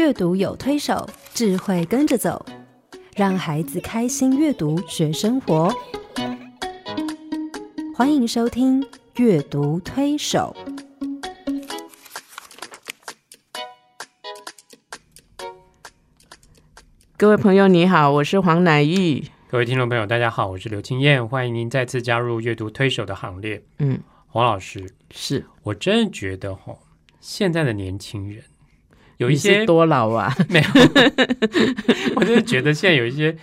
[0.00, 2.46] 阅读有推手，智慧跟着走，
[3.14, 5.70] 让孩子开心阅读学生活。
[7.94, 8.80] 欢迎收听
[9.16, 10.56] 《阅读推手》。
[17.18, 19.22] 各位朋友，你好，我是黄乃玉。
[19.50, 23.62] 各位听众朋友，大家好，我是刘清燕，欢迎您再次加入阅读推手的行列。
[23.78, 26.74] 嗯，黄老师，是我真的觉得哈，
[27.20, 28.42] 现在的年轻人
[29.20, 30.34] 有一些多老啊？
[30.48, 30.66] 没有，
[32.16, 33.36] 我真的觉得现在有一些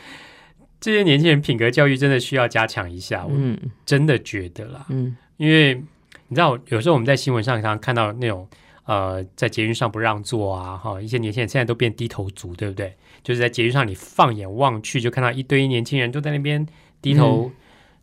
[0.81, 3.57] 这些年轻人品格教育真的需要加强一下，我嗯。
[3.85, 5.15] 真的觉得啦，嗯。
[5.37, 5.75] 因为
[6.29, 8.47] 你知道，有时候我们在新闻上常常看到那种
[8.85, 12.95] 呃，在捷运上不让座啊，哈，一些年轻人现在都变低头族，对不对？
[13.23, 16.65] 就是在捷运上，你放眼望去，就看到一堆年轻人都在那边
[17.01, 17.51] 低头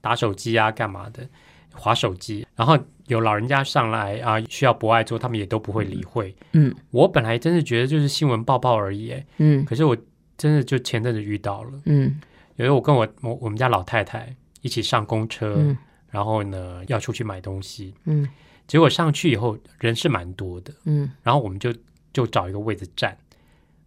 [0.00, 1.26] 打手机啊，干嘛的，
[1.74, 2.46] 划手机。
[2.56, 6.34] 然后有老人家上来啊，需要博爱座，他们也都不会理会。
[6.52, 6.74] 嗯。
[6.90, 9.64] 我本来真的觉得就是新闻报报而已，哎，嗯。
[9.64, 9.96] 可是我
[10.36, 12.20] 真的就前阵子遇到了，嗯。
[12.56, 15.76] 有我跟我我我们家老太太一起上公车，嗯。
[16.10, 18.28] 然后呢要出去买东西，嗯。
[18.66, 21.10] 结果上去以后人是蛮多的，嗯。
[21.22, 21.74] 然后我们就
[22.12, 23.16] 就找一个位置站，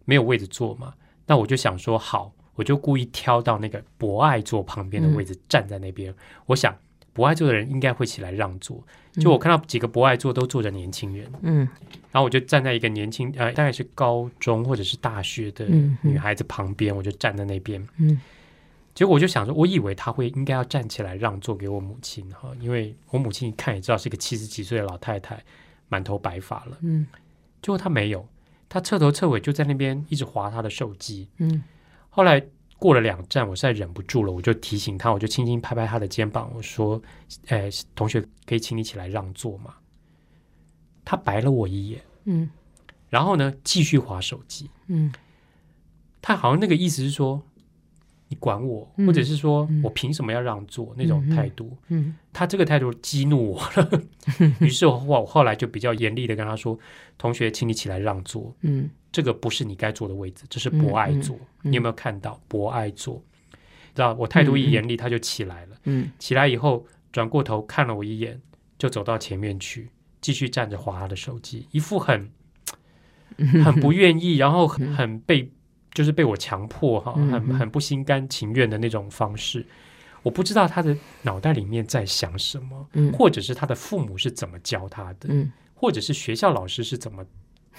[0.04, 0.94] 没有位置坐嘛，
[1.26, 6.14] 那我就想说好，我就故意挑到那个博爱座旁边的位置站在那边，
[6.46, 6.76] 我想
[7.18, 8.80] 博爱坐的人应该会起来让座，
[9.14, 11.68] 就我看到几个不爱坐都坐着年轻人，嗯。
[12.12, 15.66] 然后我就站在一个年轻呃大概是高中或者是大学的
[16.00, 17.84] 女孩子旁边，我就站在那边。
[17.96, 18.20] 嗯。
[18.94, 25.42] 结果我就想说，我以为她会应该要站起来让座给我母亲哈，因为我母亲一看也知道是个七十几岁的老太太，
[25.88, 26.78] 满头白发了。
[26.82, 27.04] 嗯。
[27.60, 28.24] 结果她没有，
[28.68, 31.28] 她彻头彻尾就在那边一直划她的手机。
[31.38, 31.64] 嗯。
[32.10, 32.40] 后来
[32.78, 37.02] 过了两站，我实在忍不住了，我就提醒他，我就轻轻拍拍他的肩膀，我说
[37.48, 39.74] ：“哎，同学，可以请你起来让座吗？”
[41.04, 42.48] 他白了我一眼，嗯。
[43.08, 44.70] 然后呢继续划手机。
[44.86, 45.12] 嗯。
[46.20, 47.42] 他好像那个意思是说，
[48.28, 49.06] 你管我，嗯。
[49.06, 49.80] 或者是说嗯。
[49.82, 50.94] 我凭什么要让座？
[50.96, 51.76] 那种态度。
[51.88, 54.02] 嗯他这个态度激怒我了，
[54.60, 56.78] 于是我后我后来就比较严厉的跟他说
[57.18, 61.36] ：“同学，请你起来让座，嗯这个不是你该坐的位置，这是博爱座。
[61.36, 63.22] 嗯你有没有看到博爱座？
[63.94, 65.76] 知道我态度一严厉，他就起来了。
[65.84, 68.40] 嗯起来以后，转过头看了我一眼，
[68.78, 72.30] 就走到前面去，继续站着划他的手机，一副很
[73.64, 75.50] 很不愿意，然后很很被
[75.92, 79.66] 就是被我强迫哈，嗯很很不心甘情愿的那种方式。
[80.22, 87.24] 我不知道他的脑袋里面在想什么，嗯或者是他的父母是怎么教他的，嗯或者是学校老师是怎么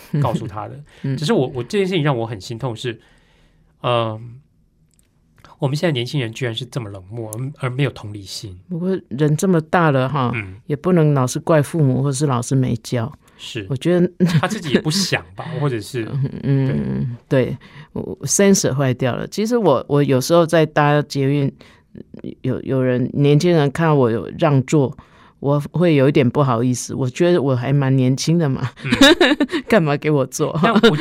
[0.22, 0.80] 告诉他的。
[1.04, 3.00] 嗯只是我我这件事情让我很心痛是，
[3.82, 4.40] 嗯、
[5.60, 8.58] 我们现在年轻人居然是这么冷漠，而而没有同理心。
[8.70, 13.12] 不过人这么大了哈，嗯，也不能老是怪父母或是老师没教。
[13.42, 14.12] 是我觉得，
[14.42, 16.06] 他自己也不想吧， 或者是
[16.44, 17.58] 嗯，对，
[17.94, 19.26] 我 sensor 坏掉了。
[19.28, 21.50] 其实我我有时候在搭捷运，
[22.42, 24.94] 有有人年轻人看到我有让座，
[25.40, 26.94] 我会有一点不好意思。
[26.94, 28.70] 我觉得我还蛮年轻的嘛，
[29.68, 30.58] 干嘛给我做？
[30.62, 30.98] 但我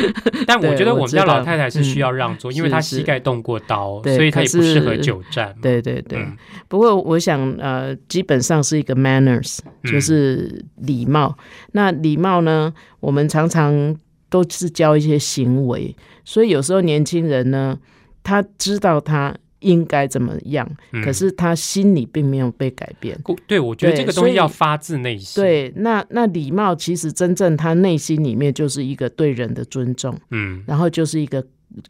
[0.47, 5.57] 但我觉得我们家老太太是需要让座，嗯因为她膝盖动过刀，对所以她也不适合久站嘛。
[5.63, 6.19] 对对对。
[6.19, 6.37] 嗯
[6.69, 11.37] 不过我想，呃，基本上是一个 manners，嗯就是礼貌。
[11.73, 13.97] 那礼貌呢，我们常常
[14.29, 17.79] 都是教一些行为，所以有时候年轻人呢，
[18.23, 23.19] 他知道他应该怎么样，嗯可是他心里并没有被改变。
[23.23, 31.45] 故对，我觉得对这个东西要发自内心。，对，那那礼貌其实真正他内心里面就是一个对人的尊重，嗯然后就是一个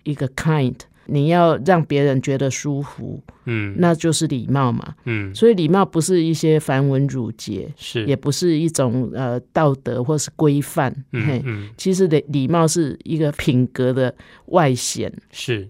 [0.04, 0.74] 一个 kind，
[1.06, 4.94] 你要让别人觉得舒服，嗯那就是礼貌嘛。
[5.04, 14.14] 嗯，所以礼貌不是一些繁文缛节，是也不是一种呃道德或是规范，嘿嗯，嗯其实礼礼貌是一个品格的
[14.46, 15.12] 外显。
[15.30, 15.68] 是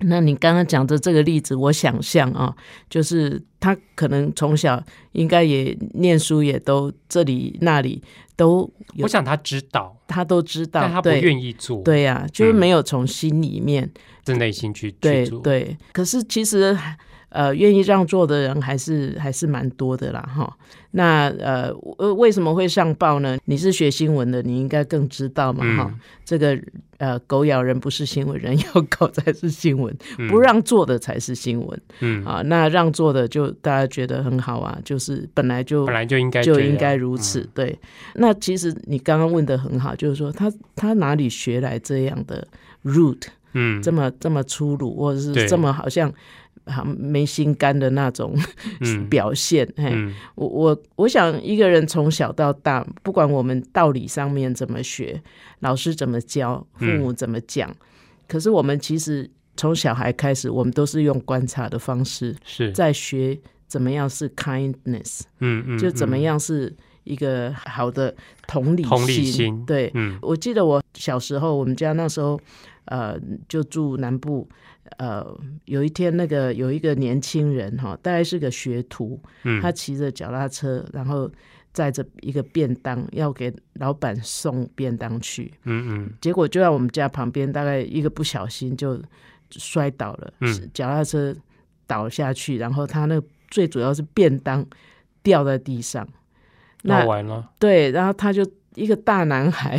[0.00, 2.54] 那你刚刚讲的这个例子，我想象啊，
[2.88, 4.82] 就是他可能从小
[5.12, 8.02] 应该也念书，也都这里那里
[8.36, 8.60] 都
[8.94, 13.90] 有我，想他知道，他都知道，但他不愿意做，对呀、就是嗯没有从心里面，
[14.24, 15.40] 自内心去去做。
[15.40, 15.76] 对。
[15.92, 16.76] 可是其实
[17.30, 20.56] 呃，愿意让座的人还是还是蛮多的啦，哈。
[20.92, 23.36] 那呃，呃为什么会上报呢？
[23.44, 26.58] 你是学新闻的，你应该更知道嘛，哈、嗯这个
[26.96, 28.64] 呃，狗咬人不是新闻，人咬
[28.98, 30.26] 狗才是新闻，嗯。
[30.28, 32.40] 不让座的才是新闻、嗯，啊。
[32.46, 37.40] 那让座的就大家觉得很好啊，就是本来就本来就应该就应该如此。
[37.40, 37.48] 嗯。
[37.54, 37.78] 对，
[38.14, 42.48] 那其实你刚刚问的很好，就是说他他哪里学来这样的
[42.84, 46.14] root，嗯，这么这么粗鲁，或者是这么好像好
[46.84, 48.34] 没心肝的那种
[48.80, 49.06] 嗯。
[49.10, 49.66] 表现。
[49.76, 50.14] 嘿，嗯。
[50.34, 55.20] 我我我想一个人从小到大，不管我们道理上面怎么学，
[55.60, 57.74] 老师怎么教，父嗯母怎么讲，
[58.28, 62.70] 可是我们其实从小孩开始，我们都是用观察的方式是。
[62.72, 66.74] 在学怎么样是 kindness，嗯嗯就怎么嗯样是
[67.04, 68.14] 一个好的
[68.46, 69.64] 同理同理心。
[69.64, 70.18] 对，嗯。
[70.20, 72.38] 我记得我小时候，我们家那时候
[72.84, 73.18] 呃
[73.48, 74.46] 就住南部。
[74.96, 75.24] 呃，
[75.66, 81.30] 有一天，那个有一个年轻人哈，大概是个学徒，嗯他骑着脚踏车，然后
[81.72, 86.10] 载着一个便当要给老板送便当去，嗯嗯。
[86.20, 89.00] 结果就在我们家旁边，大概一个不小心就
[89.50, 91.34] 摔倒了，嗯脚踏车
[91.86, 93.20] 倒下去，然后他那
[93.50, 94.66] 最主要是便当
[95.22, 96.06] 掉在地上，
[96.82, 98.44] 那那完了，对，然后他就
[98.74, 99.78] 一个大男孩，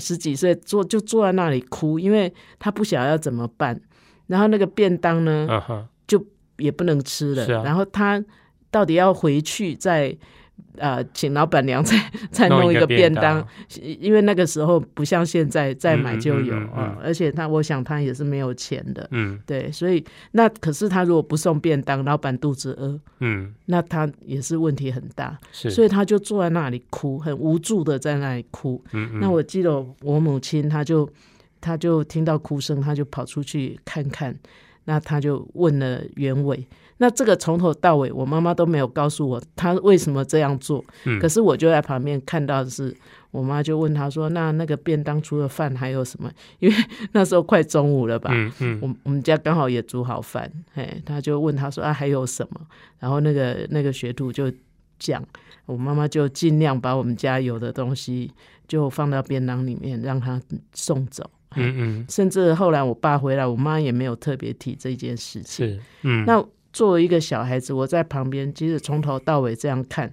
[0.00, 3.80] 十几岁坐就坐在那里哭，因为他不晓得要怎么办，
[4.26, 5.88] 然后那个便当呢，嗯哼
[6.58, 7.62] 也不能吃了，啊。
[7.64, 8.24] 然后他
[8.70, 10.16] 到底要回去再
[10.78, 11.94] 呃请老板娘再
[12.32, 13.22] 再弄弄一个便便当。
[13.40, 13.48] 当，
[14.00, 17.02] 因为那个时候不像现在再买就有嗯嗯嗯啊、嗯。
[17.04, 19.38] 而且他我想他也是没有钱的，嗯。
[19.46, 20.02] 对，所以
[20.32, 23.54] 那可是他如果不送便当，老板肚子饿，嗯。
[23.66, 28.82] 那他也是问题很大，是，所以他就坐在那里哭，很无助的在那里哭。
[28.92, 29.20] 嗯嗯。
[29.20, 31.06] 那我记得我母亲，她就
[31.60, 34.36] 她就听到哭声，他就跑出去看看，
[34.84, 36.66] 那他就问了原委。
[36.98, 40.82] 那这个从头到尾，我妈妈都没有告诉我她为什么这样做。
[41.04, 42.96] 嗯可是我就在旁边看到的是，
[43.30, 46.74] 我妈就问他说：“那那个便当除了饭还有什么？” 因为
[47.12, 48.30] 那时候快中午了吧。
[48.32, 52.60] 嗯嗯我我们家刚好也煮好饭，嘿，他就问他说啊还有什么？
[52.98, 54.50] 然后那个那个学徒就
[54.98, 55.22] 讲，
[55.66, 58.32] 我妈妈就尽量把我们家有的东西
[58.66, 60.40] 就放到便当里面让他
[60.72, 61.28] 送走。
[61.54, 65.66] 嗯甚至后来我爸回来，我妈也没有特别提这件事情。
[65.66, 66.24] 是嗯。
[66.26, 70.12] 那作为一个小孩子，我在旁边，其实从头到尾这样看，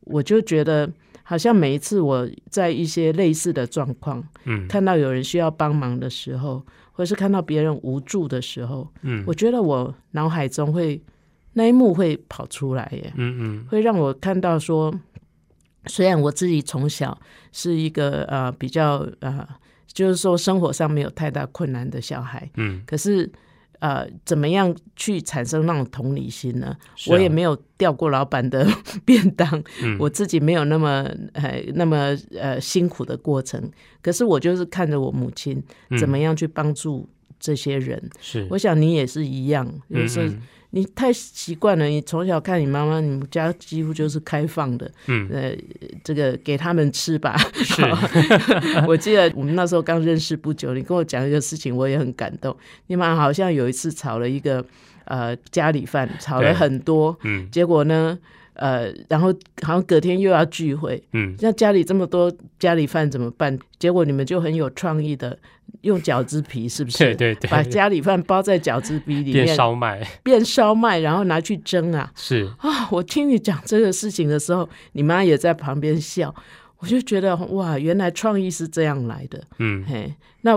[0.00, 0.90] 我就觉得
[1.22, 4.66] 好像每一次我在一些类似的状况，嗯。
[4.66, 9.22] 看到有人需要帮忙的时候，或是看到别人无助的时候，嗯。
[9.26, 11.00] 我觉得我脑海中会
[11.52, 13.66] 那一幕会跑出来耶，嗯嗯。
[13.68, 14.92] 会让我看到说，
[15.86, 17.16] 虽然我自己从小
[17.52, 19.46] 是一个呃比较呃，
[19.92, 23.30] 就是说生活上没有太大困难的小孩，嗯，可是
[23.80, 26.66] 呃，怎么样去产生那种同理心呢？
[26.66, 26.78] 啊。
[27.08, 28.66] 我也没有掉过老板的
[29.06, 29.48] 便当，
[29.82, 29.96] 嗯。
[29.98, 33.70] 我自己没有那么呃那么呃辛苦的过程，
[34.02, 35.62] 可是我就是看着我母亲
[35.98, 37.08] 怎么样去帮助
[37.38, 37.98] 这些人。
[37.98, 38.46] 嗯是。
[38.50, 45.52] 我想你也是一样，有时候嗯你太习惯了，你从小看你妈妈，你们家几乎就是开放的，嗯呃，
[46.04, 47.36] 这个给他们吃吧。
[47.54, 47.82] 是
[48.86, 52.56] 我记得我们那时候刚认识不久，你跟我讲一个事情，我也很感动。
[52.86, 54.64] 你妈好像有一次炒了一个
[55.06, 58.16] 呃家里饭，炒了很多，嗯结果呢，
[58.60, 63.58] 呃，然后好像隔天又要聚会，嗯那家里这么多家里饭怎么办？
[63.78, 65.38] 结果你们就很有创意的
[65.80, 66.98] 用饺子皮，是不是？
[67.14, 72.12] 对对对，把家里饭包在饺子皮里变面，烧麦变烧麦，然后拿去蒸啊！
[72.14, 76.34] 是啊，我听你讲这个事情的时候，你妈也在旁边笑，
[76.80, 79.42] 我就觉得哇，原来创意是这样来的。
[79.58, 80.52] 嗯嘿，那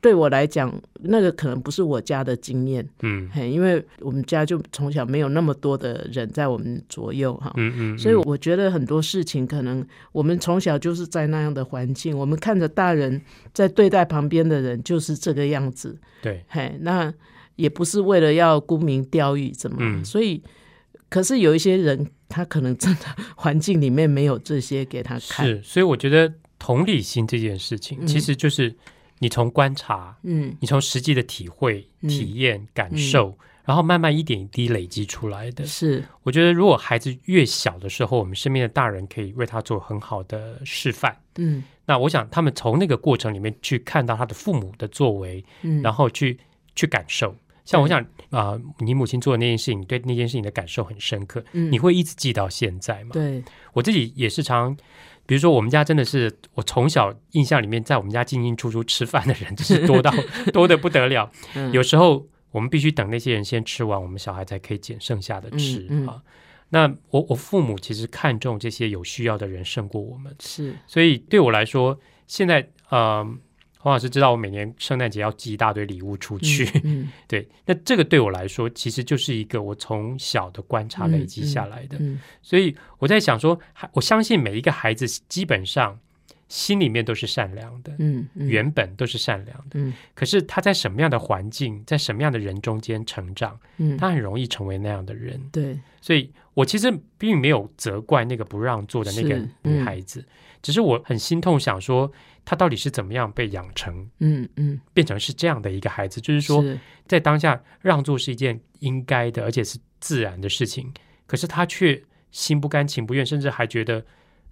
[0.00, 7.52] 对我来讲，那个可能不是我家的经验，嗯嘿，因为我们家就从小没有那么多的人在我们左右哈。
[7.56, 13.20] 嗯嗯，所以我觉得很多事情可能我们从小就是在那样的环境，我们看着大人
[13.54, 17.12] 在对待旁边的人就是这个样子，对嘿，那
[17.54, 20.42] 也不是为了要沽名钓誉怎么，嗯所以
[21.08, 23.04] 可是有一些人他可能真的
[23.36, 28.06] 环境里面没有这些给他看，是，所以我觉得同理心这件事情，嗯。
[28.06, 28.74] 其实就是
[29.18, 30.54] 你从观察，嗯。
[30.60, 32.08] 你从实际的体会、嗯。
[32.08, 35.64] 体验、感受，然后慢慢一点一滴累积出来的。
[35.66, 36.04] 是。
[36.22, 41.16] 我觉得，如果孩子越小的时候，我们身边的大人可以为他做很好的示范。
[41.36, 41.64] 嗯。
[41.86, 46.38] 那我想，他们从那个过程里面去看到他的父母的作为，嗯，然后去
[46.74, 47.34] 去感受。
[47.68, 51.70] 像我想啊、你母亲做的那件事情，对那件事情的感受很深刻，嗯。
[51.70, 53.10] 你会一直记到现在吗？
[53.12, 53.44] 对。
[53.74, 54.74] 我自己也是常，
[55.26, 60.10] 比如说我们家真的是我从小印象里面，在我们家进进出出吃饭的人，真是多到
[60.50, 61.30] 多的不得了。
[61.54, 61.70] 嗯。
[61.72, 66.08] 有时候我们必须等那些人先吃完，我们小孩才可以捡剩下的吃、嗯嗯。
[66.08, 66.22] 啊。
[66.70, 70.74] 那我我父母其实看重这些有需要的人胜过我们，是。
[70.86, 73.26] 所以对我来说，现在呃，
[73.80, 81.96] 黄老师知道我每年圣诞节要寄一大堆礼物出去，嗯 对，那这个对我来说，其实就是一个我从小的观察累积下来的。
[82.00, 83.58] 嗯所以我在想说，
[83.92, 85.98] 我相信每一个孩子基本上
[86.48, 88.48] 心里面都是善良的，嗯嗯。
[88.48, 89.74] 原本都是善良的。
[89.74, 89.92] 嗯。
[90.14, 95.40] 可是他在什么样的环境，在什么样的人中间成长，嗯，他很容易成为那样的人。
[95.52, 95.78] 对。
[96.00, 100.24] 所以我其实并没有责怪那个不让座的那个女孩子，
[100.62, 102.10] 只是我很心痛，想说
[102.44, 104.80] 她到底是怎么样被养成嗯嗯。
[104.94, 106.78] 变成是这样的一个孩子，就是说是。
[107.06, 110.92] 在当下让座是一件应该的，而且是自然的事情，
[111.26, 114.04] 可是他却心不甘情不愿，甚至还觉得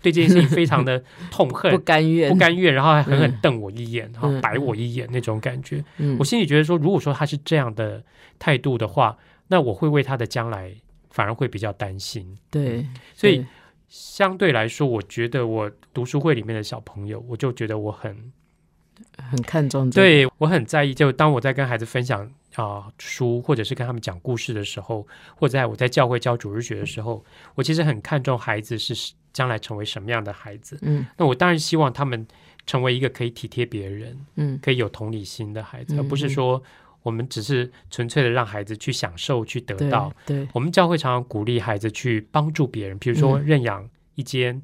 [0.03, 1.79] 对这件事情非常的 痛恨不。
[1.79, 8.03] 甘愿不甘愿，然后还狠狠嗯瞪我一眼，然后嗯白我一眼那种感觉，嗯我心里觉得说，如果说他是这样的
[8.39, 9.17] 态度的话，
[9.49, 10.75] 那我会为他的将来
[11.11, 12.37] 反而会比较担心。
[12.51, 13.45] 对，所以
[13.89, 18.33] 相对来说，我觉得我读书会里面的小朋友，我就觉得我很
[19.19, 20.93] 很看重这个，对我很在意。
[20.93, 27.25] 就当我在跟孩子分享啊、书，或者是跟他们讲故事的时候，或者在我在教会教主日学的时候，
[27.55, 30.79] 我其实很看重孩子是将来成为什么样的孩子。
[30.81, 31.05] 嗯。
[31.19, 32.27] 那我当然希望他们
[32.65, 34.59] 成为一个可以体贴别人、嗯。
[34.63, 36.63] 可以有同理心的孩子，嗯而不是说
[37.03, 40.11] 我们只是纯粹的让孩子去享受、去得到。
[40.25, 43.45] 对我们教会常常鼓励孩子去帮助别人，比如说嗯。
[43.45, 44.63] 认养一间、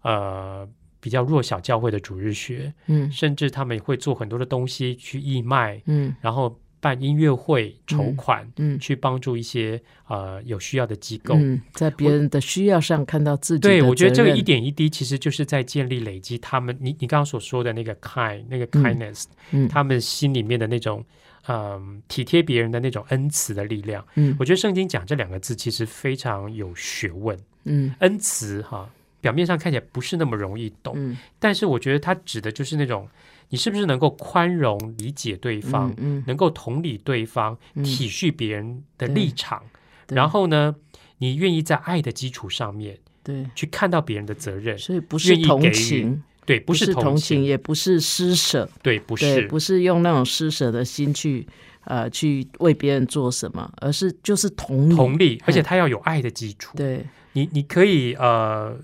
[0.00, 0.66] 呃
[0.98, 3.12] 比较弱小教会的主日学，嗯。
[3.12, 6.16] 甚至他们会做很多的东西去义卖，嗯。
[6.22, 8.78] 然后办音乐会筹款，嗯。
[8.78, 11.34] 去帮助一些呃有需要的机构。
[11.36, 19.68] 嗯，在别人的需要上看到自己的对，我觉得这个一点一滴，其实就是在建立、累积他们，你你刚刚所说的那个 kind、那个嗯 kindness，、嗯。
[19.68, 21.04] 他们心里面的那种，
[21.48, 24.04] 嗯，体贴别人的那种恩慈的力量。
[24.14, 24.36] 嗯。
[24.38, 27.94] 我觉得圣经讲这两个字其实非常有学问，嗯。
[28.00, 28.88] 恩慈哈，
[29.20, 31.16] 表面上看起来不是那么容易懂，嗯。
[31.38, 33.08] 但是我觉得它指的就是那种
[33.48, 37.84] 你是不是能够宽容、理解对方，嗯能够同理对方，嗯。
[37.84, 39.62] 体恤别人的立场，
[40.08, 40.74] 然后呢，
[41.18, 51.46] 你愿意在爱的基础上面对，去看到别人的责任，所以不是同情，对，不是同情，也不是施舍，对，不，是，不是用那种施舍的心去
[51.84, 58.76] 呃去为别人做什么，而是就是同理，同理，而且他要有爱的基础，对，你你可以呃。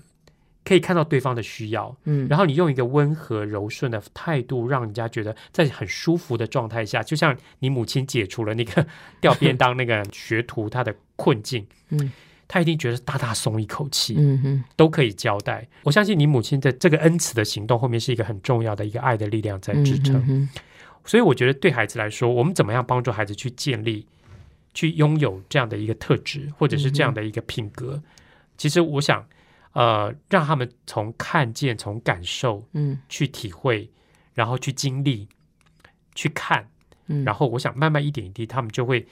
[0.65, 8.85] 可以看到对方的需要，嗯，然后你用一个温和柔顺的态度，让人家觉得在很舒服的状态下，就像你母亲解除了那个
[9.19, 12.11] 掉便当那个学徒他的困境，嗯，
[12.47, 15.67] 他一定觉得大大松一口气，嗯哼，都可以交代。
[15.83, 20.15] 我相信你母亲的这个恩慈的行动后面是一个很重要的一个爱的力量在支撑。
[20.15, 20.49] 嗯哼
[21.05, 24.07] 所以我觉得对孩子来说，我们怎么样帮助孩子去建立、
[24.73, 28.01] 去拥有这样的一个特质，或者是这样的一个品格？
[28.55, 29.25] 其实我想，
[29.73, 32.99] 呃，让他们从看见、从感受嗯。
[33.09, 33.89] 去体会，
[34.33, 35.27] 然后去经历、
[36.15, 36.67] 去看，
[37.07, 39.05] 嗯，然后我想慢慢一点一滴，他们就会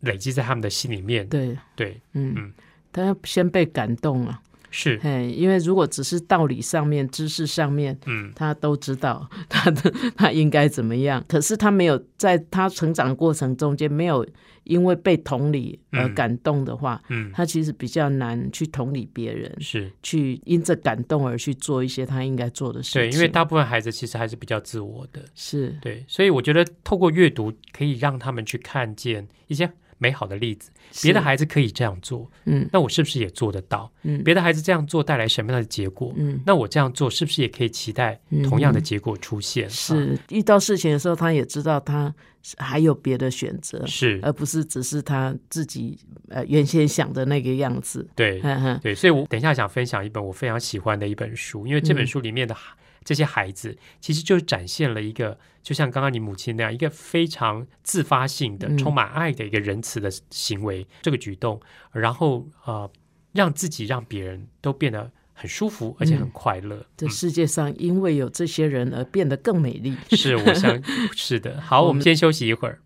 [0.00, 1.28] 累积在他们的心里面。
[1.28, 2.34] 对，对，嗯。
[2.36, 2.52] 嗯，
[2.92, 14.26] 他要先被感动啊，是，嘿，因为如果只是道理上面、知识上面，嗯，他都知道 他的他应该怎么样，可是他没有在他成长过程中间没有
[14.64, 16.14] 因为被同理而嗯。
[16.14, 19.90] 感动的话，嗯，他其实比较难去同理别人，是。
[20.02, 23.02] 去因着感动而去做一些他应该做的事情。
[23.02, 25.24] 对，因为大部分孩子其实还是比较自我的。
[25.34, 25.76] 是。
[25.80, 29.70] 对，所以我觉得透过阅读可以让他们去看见一些
[30.00, 30.70] 美好的例子，
[31.02, 32.66] 别的孩子可以这样做，嗯。
[32.72, 33.92] 那我是不是也做得到？
[34.02, 34.24] 嗯。
[34.24, 36.12] 别的孩子这样做带来什么样的结果？
[36.16, 36.40] 嗯。
[36.46, 39.66] 那我这样做是不是也可以期待同样的结果出现？
[39.66, 42.12] 啊是遇到事情的时候，他也知道他
[42.56, 45.98] 还有别的选择，是，而不是只是他自己
[46.30, 48.08] 呃原先想的那个样子。
[48.16, 48.40] 对。
[48.80, 52.06] 对，所以我等一下想分享一本我非常喜欢的一本书，因为这本嗯。
[52.06, 61.60] 书里面的孩这些孩子，其实就是展现了一个，就像刚刚你母亲那样，一个非常自发性的、嗯充满爱的一个仁慈的行为，这个举动，
[61.92, 62.90] 然后呃，
[63.32, 66.86] 让自己让别人都变得很舒服，而且很快乐。
[66.96, 69.96] 这嗯世界上因为有这些人而变得更美丽。
[70.16, 70.82] 是，我想
[71.14, 71.60] 是的。
[71.60, 72.80] 好，我们先休息一会儿。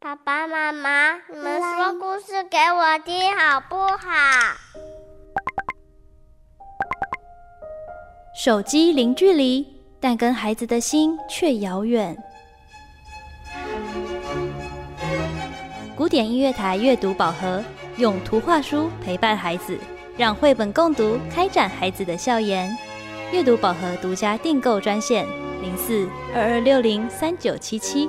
[0.00, 4.54] 爸爸妈妈，你们说故事给我听好不好？
[8.36, 9.73] 手机零距离，
[10.04, 12.14] 但跟孩子的心却遥远。
[15.96, 17.64] 古典音乐台阅读宝盒，
[17.96, 19.78] 用图画书陪伴孩子，
[20.18, 22.70] 让绘本共读开展孩子的笑颜。
[23.32, 25.26] 阅读宝盒独家订购专线：
[25.62, 28.06] 零四二二六零三九七七。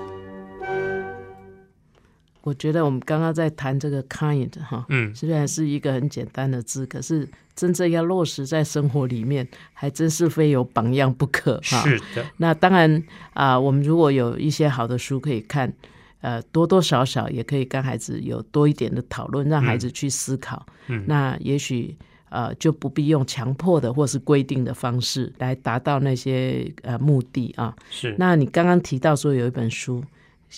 [2.46, 11.82] 我觉得我们刚刚在谈这个 kind 哈，嗯，虽然是一个很简单的字，可是真正要落实在生活里面，还真是非有榜样不可哈。
[11.82, 15.74] 是的，那当然啊、我们如果有一些好的书可以看，
[16.22, 20.64] 呃，多多少少也可以跟孩子有多一点的讨论，让孩子去思考。
[20.86, 21.98] 嗯，那也许
[22.30, 27.75] 呃，就不必用强迫的或是规定的方式来达到那些呃目的啊。
[27.90, 30.04] 是那你刚刚提到说有一本书，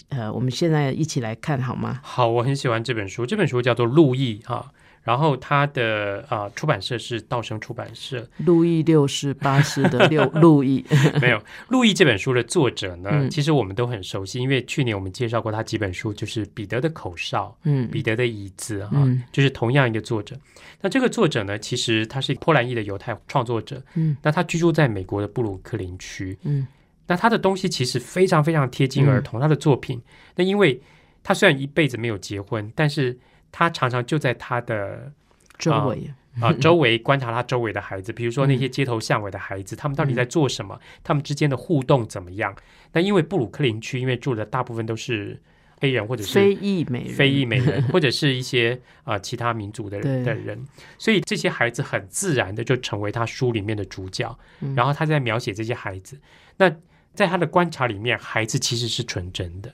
[0.10, 2.00] 呃，我们现在一起来看好吗？
[2.04, 4.72] 好，我很喜欢这本书，这本书叫做《路易》啊。
[5.04, 10.84] 然后它的啊出版社是道生出版社，路易六世八世的六路易，
[11.22, 11.38] 没有
[11.70, 20.36] 《路易》这本书的作者呢，嗯其实我们都很熟悉，因为去年我们介绍过他几本书，就是《彼得的口哨》嗯《彼得的椅子》啊，嗯就是同样一个作者。
[20.82, 26.68] 那这个作者呢，其实他是波兰裔的犹太创作者，嗯那他居住在美国的布鲁克林区，嗯
[27.08, 30.02] 那他的东西其实非常非常贴近儿童，他的作品。
[30.36, 30.82] 那因为
[31.24, 33.18] 他虽然一辈子没有结婚，但是
[33.52, 35.12] 他常常就在他的
[35.58, 40.80] 周围，啊周围观察他周围的孩子，比如说那些街头巷尾的孩子，他们到底在做什么？
[41.04, 42.56] 他们之间的互动怎么样？
[42.94, 45.40] 那因为布鲁克林区，因为住的大部分都是
[45.80, 50.66] 黑人或者是非裔美人，非裔美人， 或者是一些啊、其他民族的人的人，
[50.98, 54.38] 所以这些孩子很自然的就成为他书里面的主角。
[54.62, 56.20] 嗯然后他在描写这些孩子，
[56.58, 56.74] 那
[57.18, 59.74] 在他的观察里面，孩子其实是纯真的，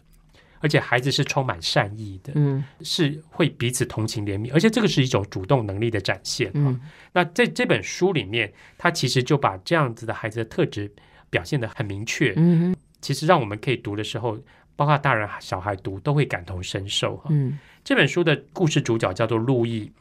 [0.62, 6.50] 而且孩子是充满善意的，嗯是会彼此同情怜悯，而且这个是一种主动能力的展现。
[6.54, 6.80] 嗯
[7.12, 10.90] 那在这本书里面，他其实就把这样子的孩子的特质
[11.30, 12.34] 表现的很明确。
[12.38, 14.40] 嗯其实让我们可以读的时候，
[14.78, 17.26] 包括大人小孩读都会感同身受哈。
[17.30, 19.92] 嗯这本书的故事主角叫做路易，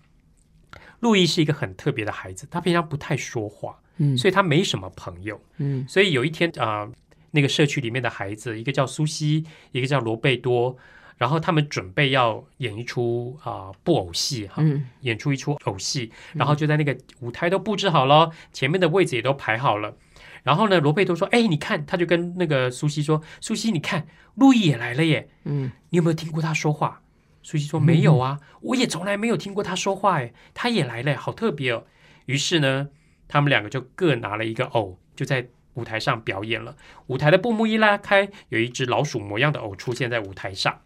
[1.01, 5.41] 路易是一个很特别的孩子，他平常不太说话，嗯所以他没什么朋友。
[5.59, 6.93] 嗯所以有一天啊、呃
[7.33, 10.77] 那个社区里面的孩子，一个叫苏西，一个叫罗贝多，
[11.19, 19.97] 然后他们准备要演一出啊、布偶戏哈，嗯演出一出偶戏，然后就在那个舞台都布置好了，前面的位置也都排好了。
[20.43, 27.03] 然后呢，罗贝多说：“哎，你看，他就跟那个苏西说，苏西，你看，路易也来了耶，嗯你有没有听过他说话？”
[27.45, 31.85] 苏西说：“没有啊，我也从来没有听过他说话，哎，他也来了，好特别哦。”
[32.27, 32.89] 于是呢，
[33.29, 36.77] 他们两个就各拿了一个偶，就在舞台上表演了。
[37.07, 40.81] 舞台的布幕一拉开，有一只老鼠模样的偶出现在舞台上。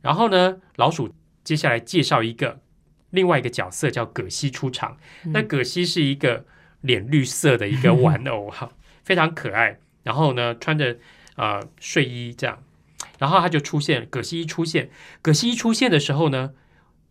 [0.00, 2.60] 然后呢，老鼠接下来介绍一个
[3.10, 4.96] 另外一个角色叫葛西出场。
[5.24, 6.44] 那葛西是一个
[6.80, 8.70] 脸绿色的一个玩偶哈，
[9.04, 9.78] 非常可爱。
[10.02, 10.98] 然后呢，穿着
[11.36, 12.62] 呃睡衣这样，
[13.18, 14.06] 然后他就出现。
[14.10, 14.90] 葛西一出现，
[15.22, 16.52] 葛西一出现的时候呢，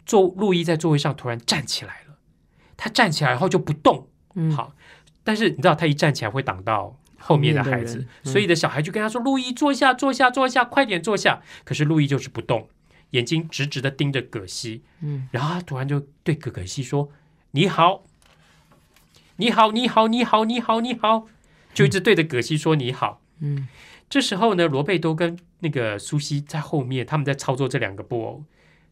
[0.06, 2.18] 坐路易在座位上突然站起来了。
[2.78, 4.76] 他站起来然后就不动，嗯好，
[5.24, 12.68] 但是你知道他一站起来会挡到后面的孩子所以的小孩就跟他说：“路易，坐下，坐下，坐下，快点坐下。”可是路易就是不动，
[13.12, 17.10] 眼睛直直的盯着葛西，嗯，然后他突然就对葛葛西说
[17.52, 18.04] ：“你好，
[19.38, 21.28] 你好，你好，你好，你好，你好。”
[21.74, 23.68] 就一直对着葛西说：“你好。”嗯
[24.10, 28.44] 这时候呢，罗贝多跟那个苏西在后面，他们在操作这两个布偶，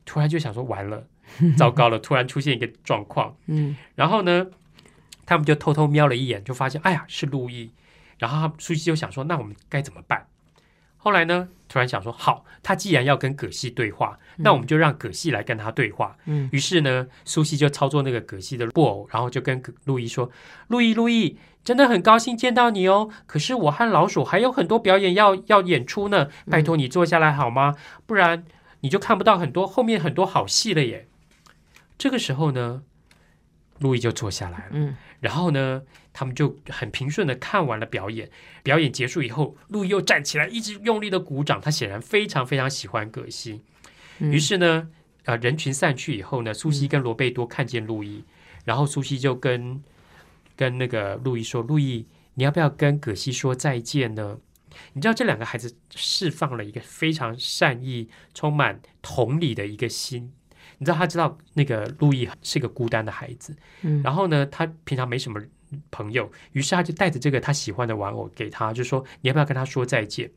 [0.04, 1.06] 突然就想说：“完了，
[1.56, 4.48] 糟糕了！”突然出现一个状况，嗯然后呢，
[5.32, 7.72] 他们就偷偷瞄了一眼，就发现，哎呀，是路易。
[8.18, 10.28] 然后他苏西就想说，那我们该怎么办？
[10.98, 16.18] 后来呢，突然想说，好，他既然要跟葛西对话，那我们就让葛西来跟他对话。
[16.26, 20.30] 嗯于是呢，苏西就操作那个葛西的布偶，然后就跟葛路易说
[20.68, 23.10] ：“路易，路易，真的很高兴见到你哦。
[23.26, 27.76] 可是我和老鼠还有很多表演要要演出呢，拜托你坐下来好吗？
[28.06, 28.44] 不然
[28.82, 31.08] 你就看不到很多后面很多好戏了耶。”
[31.98, 32.84] 这个时候呢，
[33.82, 34.72] 路易就坐下来了。
[34.72, 38.28] 嗯然后呢，他们就很平顺的看完了表演。
[38.64, 41.62] 表演结束以后，路易又站起来，一直用力的鼓掌。
[41.62, 43.62] 他显然非常非常喜欢葛西。
[44.18, 44.90] 嗯于是呢，
[45.26, 48.24] 呃，人群散去以后呢，苏西跟罗贝多看见路易，
[48.66, 49.84] 然后苏西就跟
[50.56, 54.40] 跟那个路易说：“路易，你要不要跟葛西说再见呢？”
[54.94, 60.32] 你知道这两个孩子释放了一个非常善意、充满同理的一个心。
[60.82, 64.02] 你知道他知道那个路易是个孤单的孩子，嗯。
[64.02, 65.40] 然后呢，他平常没什么
[65.92, 70.28] 朋友，于是他就带着这个他喜欢的玩偶给他，就说你要不要跟他说再见？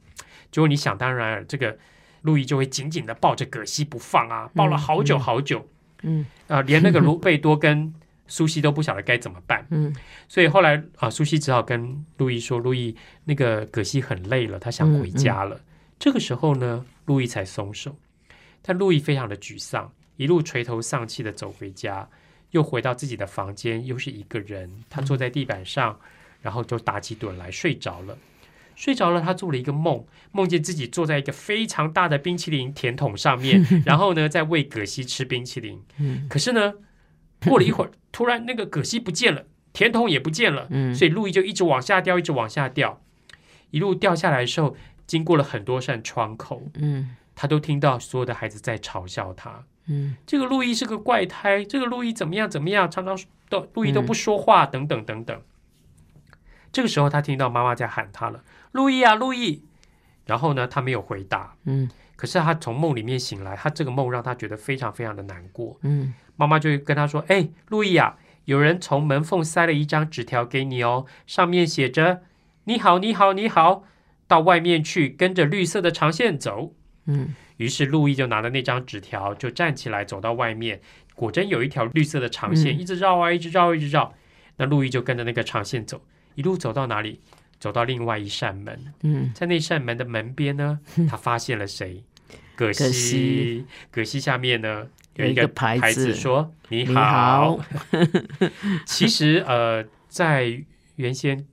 [0.52, 1.74] 结果你想当然尔，这个
[2.20, 5.66] 路易就会紧紧的抱着葛西不放啊，抱了好久好久，
[6.02, 7.94] 嗯啊、连那个卢贝多跟
[8.26, 9.96] 苏西都不晓得该怎么办，嗯。
[10.28, 15.58] 所以后来啊、苏西只好跟路易说，路易那个葛西很累了，他想回家了。
[15.98, 17.96] 这个时候呢，路易才松手，
[18.60, 22.08] 但路易非常的沮丧，一路垂头丧气的走回家，
[22.50, 25.98] 又回到自己的房间，又是一个人，他坐在地板上，
[26.40, 28.16] 然后就打起盹来睡着了。
[28.76, 35.80] 睡着了，他做了一个梦，梦见自己坐在一个非常大的冰淇淋甜筒上面， 然后呢，在喂葛西吃冰淇淋。
[35.98, 36.74] 嗯可是呢，
[37.46, 43.00] 过了一会儿，突然那个葛西不见了，甜筒也不见了，嗯所以路易就一直往下掉，一直往下掉，
[43.70, 49.64] 一路掉下来的时候，经过了很多扇窗口，嗯他都听到所有的孩子在嘲笑他。
[49.86, 53.18] 嗯这个路易是个怪胎，这个路易怎么样怎么样，常常
[53.48, 55.40] 都路易都不说话，等等等等。
[56.72, 58.42] 这个时候，他听到妈妈在喊他了
[58.72, 59.62] ：“路易啊，路易！”
[60.26, 61.54] 然后呢，他没有回答。
[61.64, 65.76] 嗯可是他从梦里面醒来，他这个梦让他觉得非常非常的难过。
[65.82, 72.22] 嗯妈妈就跟他说：“哎，路易啊，有人从门缝塞了一张纸条给你哦，上面写着
[72.64, 73.84] ‘你好，你好，你好’，
[74.26, 76.72] 到外面去，跟着绿色的长线走。”
[77.06, 80.80] 嗯于是路易就拿了那张纸条，就站起来走到外面，
[81.14, 84.14] 果真有一条绿色的长线，嗯一直绕啊，一直绕，一直绕。
[84.56, 86.02] 那路易就跟着那个长线走，
[86.34, 87.20] 一路走到哪里？
[87.60, 92.02] 走到另外一扇门，嗯在那扇门的门边呢， 他发现了谁？
[92.56, 93.66] 葛葛西西。
[93.90, 96.84] 葛西下面呢有有一个牌牌子子说：“你。
[96.86, 97.58] 好
[98.84, 100.62] 其实呃，在
[100.96, 101.46] 原先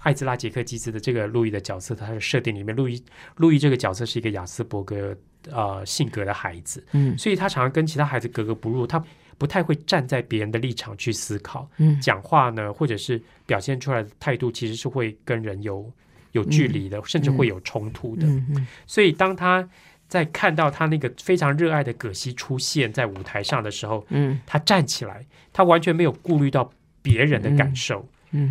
[0.00, 3.02] 艾兹拉·杰克基兹的这个路易的角色，他的设定里面，路易
[3.36, 5.16] 路易这个角色是一个雅斯伯格
[5.50, 9.02] 呃性格的孩子，嗯所以他常常跟其他孩子格格不入，他
[9.36, 15.90] 不太会站在别人的立场去思考，嗯讲话呢，或者是表现出来的态度，其实是会跟人有
[16.32, 18.26] 有距离的，甚至会有冲突的。
[18.26, 19.68] 嗯嗯所以当他
[20.08, 28.00] 在看到他那个非常热爱的葛西出现在舞台上的时候，嗯他站起来，他完全没有顾虑到别人的感受。
[28.00, 28.08] 嗯，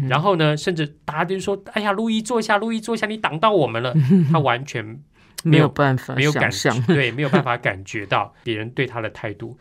[0.09, 3.93] 然后呢，甚至大家就说：“哎呀，路易坐下，路易坐下，你挡到我们了。
[4.31, 4.99] ”他完全
[5.43, 6.51] 没有办法没有感
[6.87, 9.57] 对，没有办法感觉到别人对他的态度。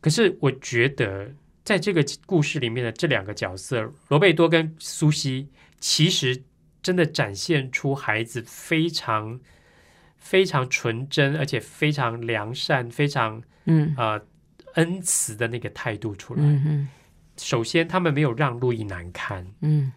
[0.00, 1.30] 可是我觉得，
[1.64, 6.42] 在这个故事里面的这两个角色，罗贝多跟苏西，其实
[6.82, 9.40] 真的展现出孩子非常
[10.18, 14.20] 非常纯真，而且非常良善、非常嗯呃
[14.74, 16.42] 恩慈的那个态度出来。
[16.42, 16.88] 嗯嗯
[17.36, 19.92] 首先，他们没有让路易难堪，嗯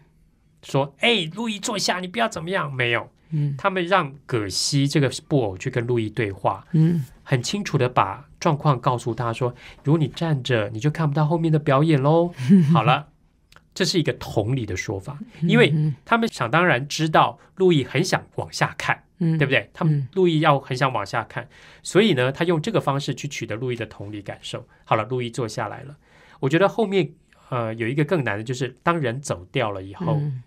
[0.62, 12.32] 说：“哎，路易坐下，你不要怎么样。”没有，嗯他们让葛西这个布偶去跟路易对话，嗯很清楚的把状况告诉他说：“如果你站着，你就看不到后面的表演喽。
[12.72, 13.08] ”好了，
[13.74, 19.70] 这是一个同理的说法，因为嗯他们想当然知道路易很想往下看，嗯，对不对？
[19.72, 21.48] 他们嗯路易要很想往下看，
[21.82, 24.66] 所以呢，他用这个方式去取得路易的同理感受。
[24.84, 25.96] 好了，路易坐下来了。
[26.40, 27.12] 我觉得后面
[27.48, 30.42] 呃有一个更难的，就是当人走掉了以后，嗯。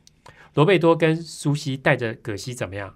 [0.55, 2.95] 罗贝多跟苏西带着葛西怎么样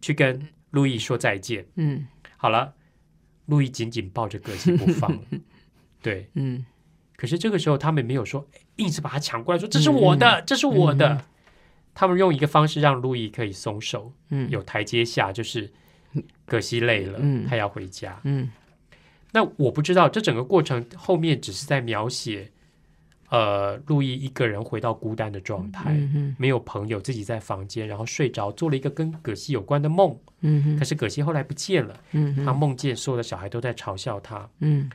[0.00, 1.66] 去跟路易说再见？
[1.76, 2.06] 嗯。
[2.36, 2.74] 好了，
[3.46, 5.18] 路易紧紧抱着葛西不放，
[6.02, 6.28] 对。
[6.34, 6.64] 嗯。
[7.16, 8.46] 可是这个时候他们没有说
[8.76, 11.14] 硬是把他抢过来说这是我的，这是我的。
[11.14, 11.20] 嗯。
[11.92, 14.48] 他们用一个方式让路易可以松手，嗯。
[14.50, 15.72] 有台阶下，就是
[16.44, 17.46] 葛西累了，嗯。
[17.48, 18.20] 他要回家。
[18.24, 18.50] 嗯。
[19.32, 22.52] 那我不知道这整个过程后面只是在描写，
[23.30, 30.18] 呃，路易一个人回到孤单的状态，嗯没有朋友，自己在房间，然后睡着，做了一个跟葛西有关的梦。
[30.40, 34.48] 嗯可是葛西后来不见了，嗯他梦见所有的小孩都在嘲笑他。
[34.58, 34.90] 嗯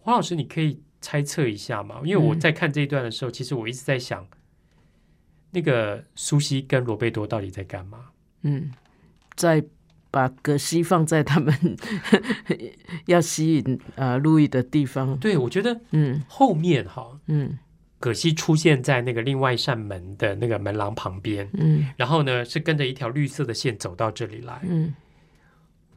[0.00, 2.00] 黄老师，你可以猜测一下吗？
[2.04, 4.26] 因为我在看这一段的时候，其实我一直在想，
[5.52, 8.06] 那个苏西跟罗贝多到底在干嘛？
[8.42, 8.72] 嗯，
[9.36, 9.62] 再
[10.10, 11.54] 把葛西放在他们
[13.06, 16.22] 要吸引呃路易的地方，对我觉得嗯。
[16.28, 17.58] 后面哈，嗯。
[17.98, 21.86] 葛西出现在那个另外一扇门的那个门廊旁边，嗯。
[21.96, 24.94] 然后呢是跟着一条绿色的线走到这里来，嗯，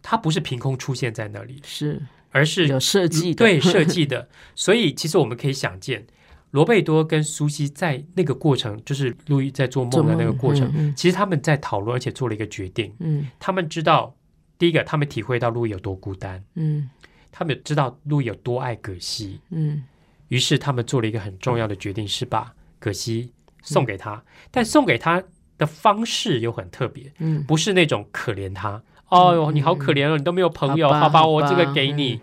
[0.01, 2.01] 他不是凭空出现在那里，是。
[2.31, 4.27] 而是有设计的，对设计的。
[4.55, 6.07] 所以其实我们可以想见，
[6.53, 12.93] 罗贝多跟苏西在那个过程，就是路易在做梦的那个过程，嗯其实他们在讨论，而且做了一个决定。
[12.99, 13.27] 嗯。
[13.39, 14.15] 他们知道，
[14.59, 16.87] 第一个，他们体会到路易有多孤单；嗯。
[17.31, 19.83] 他们知道路易有多爱葛西，嗯。
[20.27, 23.31] 于是他们做了一个很重要的决定，是把葛西
[23.63, 24.23] 送给他。
[24.51, 25.23] 但送给他
[25.57, 27.43] 的方式又很特别，嗯。
[27.45, 28.79] 不是那种可怜他。
[29.09, 32.21] 哦哟，你好可怜哦，你都没有朋友，好吧我这个给你。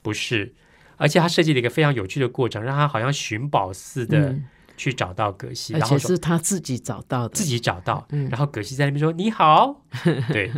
[0.00, 0.54] 不是，
[0.96, 4.44] 而且他设计了一个非常有趣的过程，让他好像寻宝似的嗯。
[4.76, 8.28] 去找到葛西，而然后说且是他自己找到的，自己找到，嗯。
[8.28, 9.80] 然后葛西在那边说你好，
[10.32, 10.52] 对，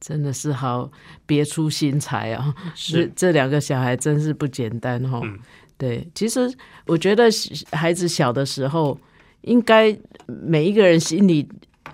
[0.00, 0.90] 真的是好
[1.26, 2.54] 别出心裁啊！
[2.74, 3.12] 这是。
[3.14, 5.38] 这两个小孩真是不简单哈、嗯。
[5.76, 6.50] 对，其实
[6.86, 7.24] 我觉得
[7.72, 8.98] 孩子小的时候，
[9.42, 9.94] 应该
[10.26, 11.46] 每一个人心里，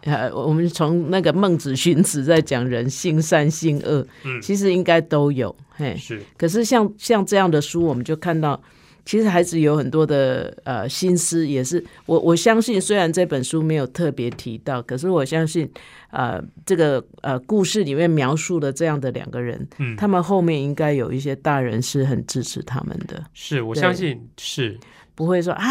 [0.03, 4.41] 呃，我们从那个孟子、荀子在讲人性善性恶，嗯。
[4.41, 5.55] 其实应该都有。
[5.73, 8.61] 嘿，是，可是像像这样的书，我们就看到，
[9.05, 15.71] 其实孩子有很多的呃心思，也是我我相信，虽然这本书没有特别提到，可是我相信，
[16.11, 24.79] 呃，这个呃故事里面描述的这样的两个人，嗯，他们后面应该有一些大人是很支持他们的，是我相信是，
[25.15, 25.65] 不会说啊，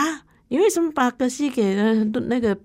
[0.47, 2.57] 你为什么把格西给了那个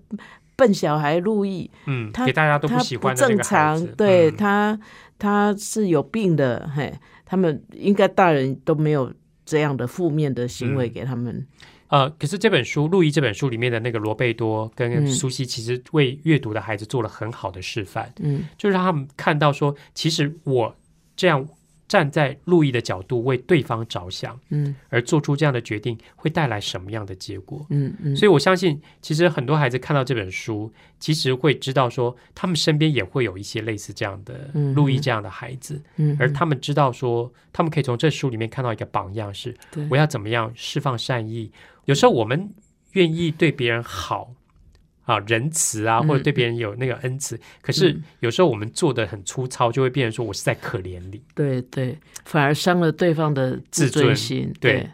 [0.55, 4.79] 笨小孩路易，嗯，他给大家都他喜欢正常对、嗯他
[5.17, 6.93] 他是有病的，嘿，
[7.25, 9.13] 他们应该大人都没有
[9.45, 11.47] 这样的负面的行为嗯给他们，
[11.87, 15.07] 呃，可是这本书《路易》这本书里面的那个罗贝多跟嗯。
[15.07, 18.43] 苏西，其实为阅读的孩子做了很好的示范，嗯。
[18.57, 20.75] 就让他们看到说，其实我
[21.15, 21.47] 这样
[21.87, 27.65] 站在路易的角度为对方着想，嗯而做出这样的决定，会带来什么样的结果。
[27.69, 41.51] 嗯嗯，所以我相信，其实很多孩子看到这本书，其实会知道说，他们身边也会有一些类似这样的嗯路易这样的孩子，嗯而他们知道说，他们可以从这书里面看到一个榜样是，对我要怎么样释放善意。
[41.85, 42.49] 有时候我们
[42.93, 44.33] 愿意对别人好
[45.05, 48.03] 啊，仁慈啊，嗯或者对别人有那个恩慈，可是嗯。
[48.19, 54.89] 有时候我们做的很粗糙，就会变成说我是在可怜你，对对，反而伤了对方的自尊尊心，对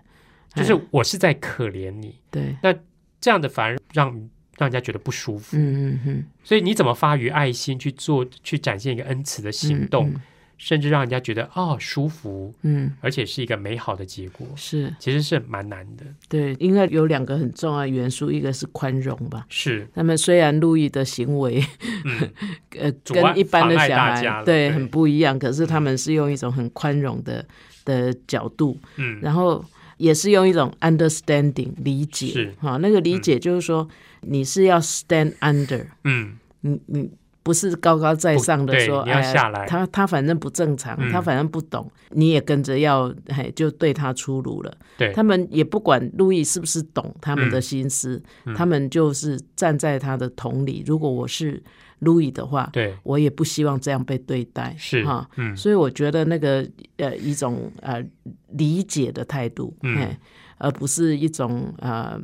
[0.53, 2.73] 就是哎我是在可怜你，对，那
[3.21, 4.09] 这样的反而让
[4.57, 5.55] 让人家觉得不舒服。
[5.57, 10.21] 嗯嗯嗯，所以你怎么发于爱心去做，去展现一个恩慈的行动，嗯
[10.63, 14.93] 甚至让人家觉得哦舒服，嗯，而且是一个美好的结果，是。
[14.99, 16.05] 其实是蛮难的。
[16.29, 19.43] 对，应该有两个很重要的元素，一个是宽容吧。
[19.49, 21.65] 是，他们虽然路易的行为，
[22.05, 22.29] 嗯，
[22.77, 24.71] 呃，跟一般的小孩对对。
[24.71, 27.43] 很不一样，可是他们是用一种很宽容的
[27.83, 29.65] 的角度，嗯，然后
[29.97, 32.27] 也是用一种 understanding 理解。
[32.27, 33.89] 是，哈，那个理解就是说
[34.21, 37.09] 你是要 stand under，嗯，你你
[37.43, 44.71] 不是高高在上的说，哎呀他他反正不正常，嗯他反正不懂，你也跟着要，哎，就对他出炉了。
[44.97, 50.83] 对，他们也不管路易是不是懂他们的嗯心思，嗯他们就是站在他的同理。
[50.85, 51.61] 如果我是
[51.99, 58.03] 路易的话，对，我也不希望这样被对待，是哈。，嗯，所以我觉得那个呃一种呃
[58.49, 60.15] 理解的态度，嗯
[60.59, 62.21] 而不是一种呃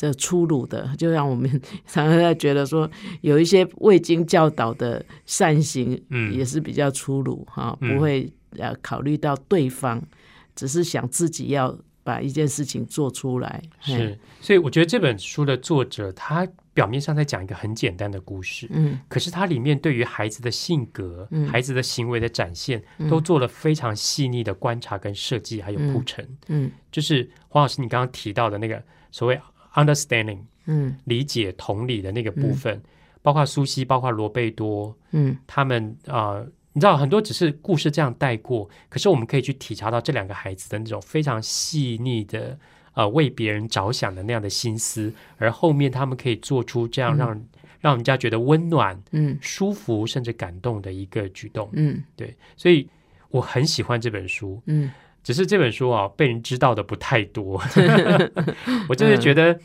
[0.00, 1.46] 这粗鲁的，就让我们
[1.86, 6.32] 常常在觉得说有一些未经教导的善行，嗯。
[6.32, 7.94] 也是比较粗鲁哈，嗯。
[7.94, 10.02] 不会呃考虑到对方，
[10.56, 18.98] 只是想自己要把一件事情做出来，是，所以我觉得这本书的作者他表面上在讲一个很简单的故事，嗯。
[19.06, 21.46] 可是它里面对于孩子的性格、嗯。
[21.46, 26.26] 孩子的行为的展现，都做了非常细腻的观察跟设计，还有铺陈。
[26.48, 26.70] 嗯。
[26.90, 29.38] 就是黄老师你刚刚提到的那个所谓
[29.74, 30.96] understanding 嗯。
[31.04, 32.80] 理解同理的那个部分，
[33.22, 35.36] 包括苏西，包括罗贝多，嗯。
[35.46, 42.56] 他们啊、呃你知道很多只是故事这样带过，可是我们可以去体察到这两个孩子的那种非常细腻的
[42.92, 47.44] 呃为别人着想的那样的心思，而后面他们可以做出这样让、
[47.80, 49.36] 让人家觉得温暖、嗯。
[49.42, 51.68] 舒服甚至感动的一个举动。
[51.72, 52.04] 嗯。
[52.14, 52.88] 对，所以
[53.30, 54.88] 我很喜欢这本书，嗯
[55.22, 57.60] 只是这本书啊被人知道的不太多，
[58.88, 59.58] 我就是觉得。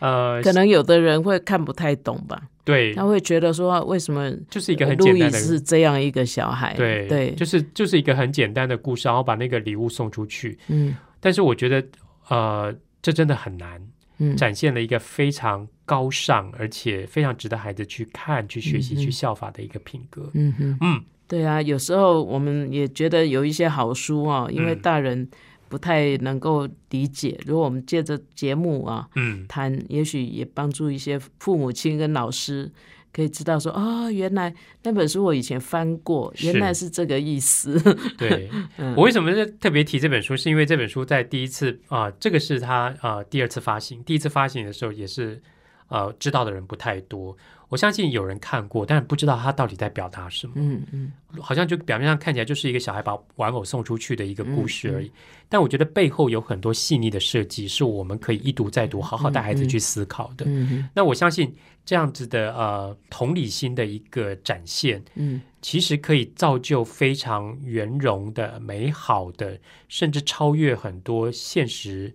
[0.00, 10.58] 呃，可能有的人会看不太懂吧，对，他会觉得说为什么就是一个很简单的是这样一个小孩，对对，就是就是一个很简单的故事，然后把那个礼物送出去。
[10.68, 10.96] 嗯。
[11.20, 11.84] 但是我觉得，
[12.30, 13.78] 呃，这真的很难，
[14.16, 14.34] 嗯。
[14.38, 20.30] 展现了一个非常高尚，而且非常值得孩子去看、去学习、嗯去效法的一个品格。
[20.32, 25.28] 嗯哼，嗯，对啊，有时候我们也觉得有一些好书啊，因为嗯大人
[25.68, 32.72] 不太能够理解，如果我们借着节目啊嗯，谈，也许也帮助一些父母亲跟老师。
[33.12, 37.76] 可以知道说哦，原来那本书我以前翻过，原来是这个意思。
[38.16, 38.48] 对。
[38.78, 40.36] 嗯我为什么是特别提这本书？
[40.36, 45.42] 是因为这本书在第一次啊、这个是他啊、第二次发行，第一次发行的时候也是
[45.88, 47.36] 呃知道的人不太多。
[47.70, 50.52] 我相信有人看过，但是不知道他到底在表达什么。
[50.56, 51.12] 嗯嗯。
[51.40, 55.12] 好像就表面上看起来就是一个小孩把玩偶送出去的一个故事嗯而已，
[55.48, 60.44] 但我觉得背后有很多细腻的设计，是我们可以一读再读，好好带孩子去思考的。
[60.46, 61.54] 嗯哼那我相信
[61.86, 65.40] 这样子的呃同理心的一个展现，嗯。
[65.62, 72.12] 其实可以造就非常圆融的、美好的，甚至超越很多现实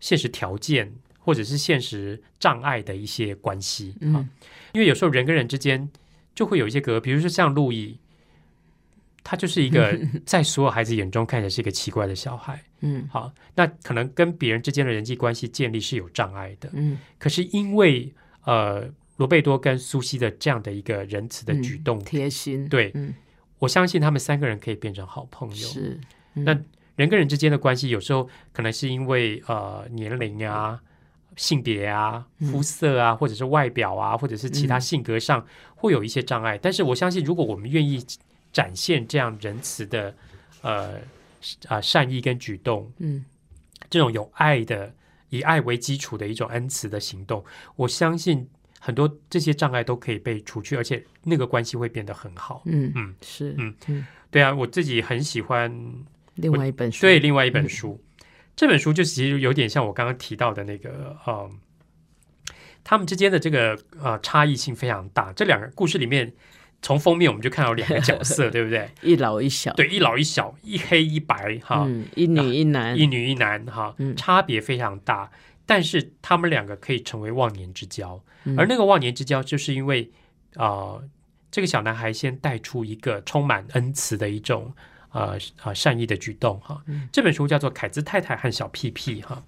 [0.00, 0.92] 现实条件
[1.28, 4.16] 或者是现实障碍的一些关系啊。
[4.16, 4.30] 嗯
[4.72, 5.86] 因为有时候人跟人之间
[6.34, 7.98] 就会有一些隔阂，比如说像路易，
[9.22, 12.62] 他就是一个 在所有孩子眼中看起来是一个奇怪的小孩。
[12.80, 16.70] 嗯好，那可能跟别人之间的人际关系建立是有障碍的。
[16.72, 18.10] 嗯可是因为
[18.44, 23.12] 呃罗贝多跟苏西的这样的一个仁慈的举动，贴心，对嗯
[23.58, 25.68] 我相信他们三个人可以变成好朋友。
[25.68, 26.00] 是，
[26.34, 26.58] 那
[26.96, 30.80] 人跟人之间的关系，有时候可能是因为呃年龄啊、
[31.38, 35.42] 性别啊、肤色啊，或者是外表啊，或者是其他性格上
[35.74, 36.58] 会有一些障碍。
[36.58, 38.04] 但是我相信，如果我们愿意
[38.52, 40.14] 展现这样仁慈的
[40.60, 41.00] 呃
[41.68, 43.24] 啊、善意跟举动，嗯。
[43.88, 44.92] 这种有爱的
[45.30, 47.42] 以爱为基础的一种恩慈的行动，
[47.76, 48.46] 我相信
[48.80, 52.62] 很多这些障碍都可以被除去，而且那个关系会变得很好。
[52.66, 52.92] 嗯。
[52.96, 55.72] 嗯是嗯嗯，对啊，我自己很喜欢
[56.34, 57.98] 另外一本书，对另外一本书，
[58.58, 61.48] 这本书就其实有点像我刚刚提到的那个呃，
[62.82, 65.32] 他们之间的这个呃差异性非常大。
[65.32, 66.32] 这两个故事里面，
[66.82, 68.90] 从封面我们就看到两个角色， 对不对？
[69.00, 75.30] 一老一小，对，一老一小，一黑一白，哈，嗯，一女一男，一女一男，哈，嗯差别非常大。
[75.64, 80.10] 但是他们两个可以成为忘年之交，嗯而那个忘年之交，就是因为
[80.56, 81.08] 啊、呃
[81.50, 84.74] 这个小男孩先带出一个充满恩慈的一种
[85.10, 86.82] 呃呃善意的举动哈。
[86.86, 89.42] 嗯这本书叫做《凯兹太太和小屁屁》哈，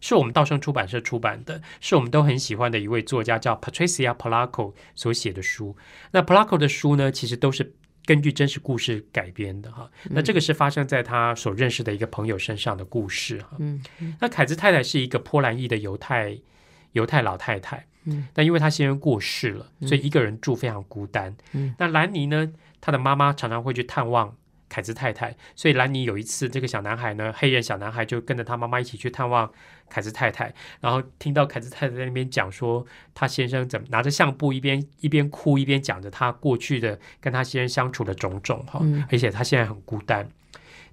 [0.00, 5.76] 是我们道生出版社出版的，是我们都很喜欢的一位作家叫 Patricia Polacco 所写的书。
[6.10, 9.90] 那 Polacco 的书呢，其实都是根据真实故事改编的哈。
[10.10, 13.56] 那这个是发生在他所认识的一个朋友身上的故事哈。
[13.58, 13.82] 嗯
[14.20, 16.38] 那凯兹太太是一个波兰裔的犹太
[16.92, 21.34] 犹太老太太，嗯，但因为她先生过世了，所以一个人住非常孤单。
[21.52, 24.36] 嗯，那兰尼呢，她的妈妈常常会去探望
[24.68, 29.50] 凯兹太太，所以兰尼有一次，这个小男孩呢，黑人小男孩就跟着他妈妈一起去探望
[29.88, 39.04] 凯兹太太，然后听到凯兹太太在那边讲说，他先生怎么拿着相簿一边一边哭一边讲着他过去的跟他先生相处的种种哈，嗯。
[39.10, 40.28] 而且他现在很孤单。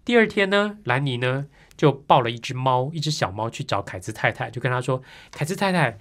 [0.04, 1.46] 第二天呢，兰尼呢
[1.78, 5.98] 就抱了一只猫，一只小猫去找凯兹太太，就跟他说：“凯兹太太，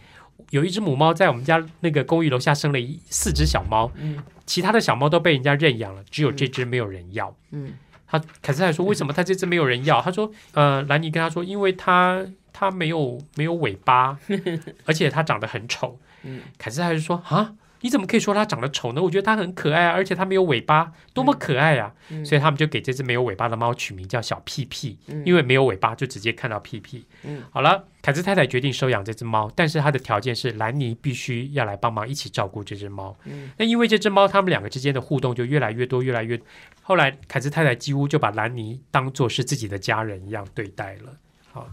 [0.50, 7.34] 有一只母猫在我们家那个公寓楼下生了一四只小猫，嗯其他的小猫都被人家认养了，只有这只没有人要。
[7.52, 7.72] 嗯
[8.06, 14.18] 他凯兹太太说：“为什么他这只没有人要？”他说：“呃，兰尼跟他说，因为它它没有没有尾巴，
[14.84, 19.02] 而且它长得很丑。”嗯凯兹太太就说：“啊，你怎么可以说它长得丑呢？
[19.02, 27.04] 我觉得它很可爱啊，而且它没有尾巴，多么可爱啊、嗯所以他们就给这只没有尾巴的猫取名叫小屁屁，嗯因为没有尾巴就直接看到屁屁。
[27.24, 33.16] 嗯好了，凯兹太太决定收养这只猫，但是她的条件是兰尼必须要来帮忙一起照顾这只猫。
[33.24, 36.40] 嗯那因为这只猫，他们两个之间的互动就越来越多，越来越。
[36.82, 41.16] 后来，凯兹太太几乎就把兰尼当做是自己的家人一样对待了。
[41.52, 41.70] 好，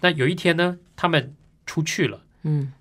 [0.00, 1.34] 那有一天呢，他们
[1.66, 2.72] 出去了，嗯，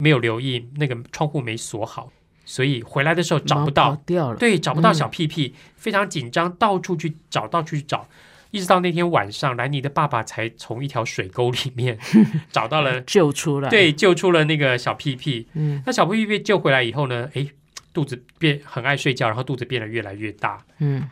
[0.00, 2.10] 没有留意那个窗户没锁好，
[2.44, 4.94] 所以回来的时候找不到，掉了，对，找不到嗯。
[4.94, 8.08] 小屁屁，非常紧张，到处去找，到处去找，
[8.50, 11.98] 一直到那天晚上，兰尼的爸爸才从一条水沟里面
[12.50, 15.46] 找到了，救出来，，对，救出了那个小屁屁。
[15.52, 15.82] 嗯。
[15.86, 17.50] 那小屁屁被救回来以后呢，诶，
[17.92, 21.08] 肚子变很爱睡觉，然后肚子变得越来越大，嗯。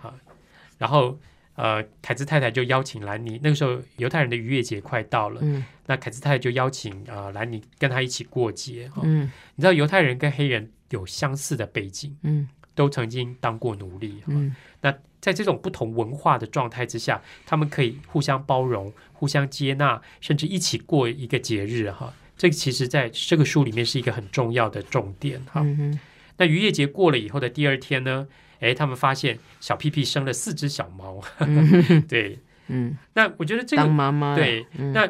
[0.78, 1.18] 然后。
[1.58, 5.64] 呃，凯兹太太就邀请兰尼，那个时候犹太人的逾越节快到了，嗯。
[5.86, 9.30] 那凯兹太太就邀请呃兰尼跟他一起过节哈、嗯。
[9.56, 12.48] 你知道犹太人跟黑人有相似的背景，嗯。
[12.76, 14.54] 都曾经当过奴隶哈、嗯。
[14.82, 22.14] 那在这种不同文化的状态之下，他们可以互相包容、互相接纳，甚至一起过一个节日哈。
[22.36, 25.60] 这个其实在这个书里面是一个很重要的重点哈。
[25.62, 25.98] 嗯
[26.36, 28.28] 那逾越节过了以后的第二天呢，
[28.60, 32.38] 诶，他们发现小屁屁生了四只小猫，嗯 对。
[32.70, 35.08] 嗯，那我觉得这当个妈妈对，嗯那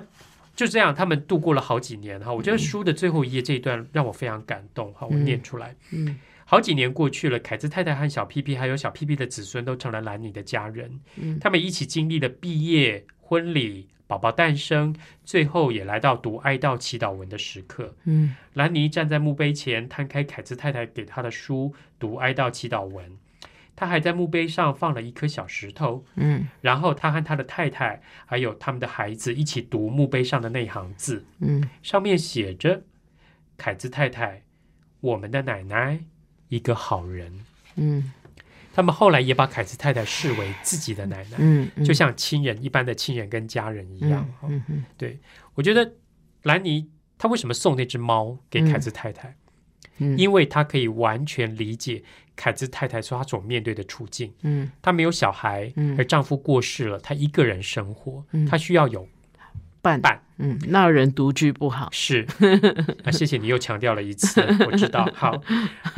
[0.54, 2.32] 就这样，他们度过了好几年哈。
[2.32, 5.74] 我觉得书的最后一页这一段让我非常感动哈，我嗯念出来。
[5.90, 11.00] 嗯好几年过去了，凯兹太太和小屁屁还有小屁屁的子孙都成了兰尼的家人。
[11.16, 17.92] 嗯他们一起经历了毕业、婚礼、宝宝诞生，最后也来到读哀悼祈祷文的时刻。
[18.04, 23.04] 嗯兰妮站在墓碑前，摊开凯兹太太给他的书，读哀悼祈祷文。
[23.78, 26.48] 他还在墓碑上放了一颗小石头，嗯。
[26.60, 31.62] 然后他和他的太太还有他们的孩子一起读墓碑上的那行字，嗯。
[31.80, 32.82] 上面写着
[33.56, 34.42] ：“凯兹太太，
[34.98, 36.00] 我们的奶奶，
[36.48, 37.32] 一个好人。”
[37.76, 38.12] 嗯。
[38.74, 44.28] 他们后来也把凯兹太太视为自己的奶奶，嗯，就像亲人一般的亲人跟家人一样。
[44.42, 45.18] 嗯嗯嗯。
[45.54, 45.92] 我觉得
[46.42, 49.36] 兰尼他为什么送那只猫给凯兹太太？
[49.98, 52.02] 嗯，因为他可以完全理解
[52.38, 54.32] 凯兹太太说她所面对的处境。
[54.42, 54.70] 嗯。
[54.80, 55.96] 她没有小孩，嗯。
[55.98, 58.46] 而丈夫过世了，她一个人生活，嗯。
[58.46, 59.08] 她需要有
[59.82, 60.00] 伴。
[60.00, 60.22] 伴。
[60.40, 62.24] 嗯，那人独居不好，是，
[63.02, 65.04] 啊，谢谢你又强调了一次， 我知道。
[65.12, 65.42] 好，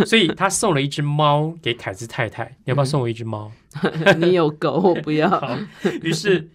[0.07, 3.53] 所以她送了一只猫给凯兹太太，你要不要送我一只猫？
[4.17, 5.59] 你有狗，我不要，好，
[6.01, 6.49] 于是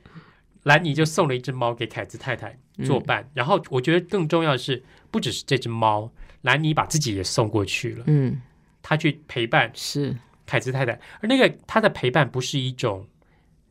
[0.63, 3.29] 兰妮就送了一只猫给凯兹太太作伴。
[3.35, 8.41] 然后我觉得更重要的是，不只是这只猫，兰妮把自己也送过去了，嗯，
[8.87, 10.91] 她去陪伴是，凯兹太太。
[11.19, 13.07] 而那个他的陪伴不是一种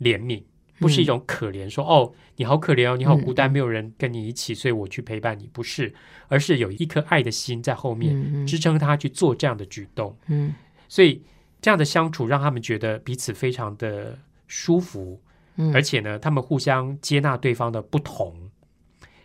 [0.00, 0.42] 怜悯，
[0.80, 5.94] 不是一种可怜，说哦你好可怜哦，你好孤单，嗯没有人跟你一起，所以我去陪伴你，不是，
[6.26, 10.18] 而是有一颗爱的心在后面嗯支撑他去做这样的举动。
[10.26, 10.52] 嗯。
[10.88, 11.22] 所以
[11.62, 15.22] 这样的相处让他们觉得彼此非常的舒服，
[15.54, 15.72] 嗯。
[15.72, 18.50] 而且呢，他们互相接纳对方的不同，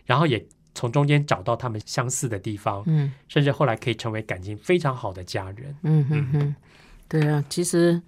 [0.04, 5.74] 然后也从中间找到他们相似的地方，嗯甚至后来可以成为感情非常好的家人。
[5.82, 6.54] 嗯哼哼，
[7.08, 8.00] 对啊，其实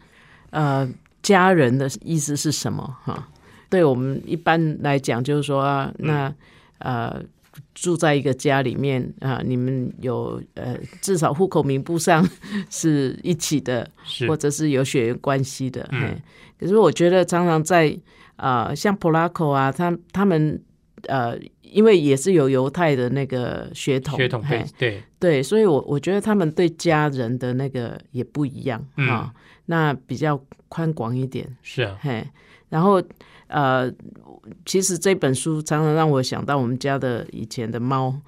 [0.51, 0.89] 呃，
[1.23, 3.29] 家人的意思是什么哈？
[3.69, 6.35] 对我们一般来讲，就是说啊，那
[6.79, 7.23] 呃。
[7.75, 12.27] 住在一个家里面啊，你们有呃，至少户口名簿上
[12.71, 15.87] 是一起的，是或者是有血缘关系的。
[15.93, 16.19] 嗯
[16.59, 17.95] 可是我觉得常常在
[18.37, 20.63] 呃，像普拉口啊，他他们
[21.09, 29.09] 呃，因为也是有犹太的那个血统，血统对对，对，所以我我觉得他们对家人的那个也不一样嗯。
[29.09, 29.33] 啊、
[29.67, 32.27] 那比较宽广一点，是啊，嘿，
[32.69, 33.03] 然后
[33.47, 33.93] 呃，
[34.65, 38.19] 其实这本书常常让我想到我们家的以前的猫，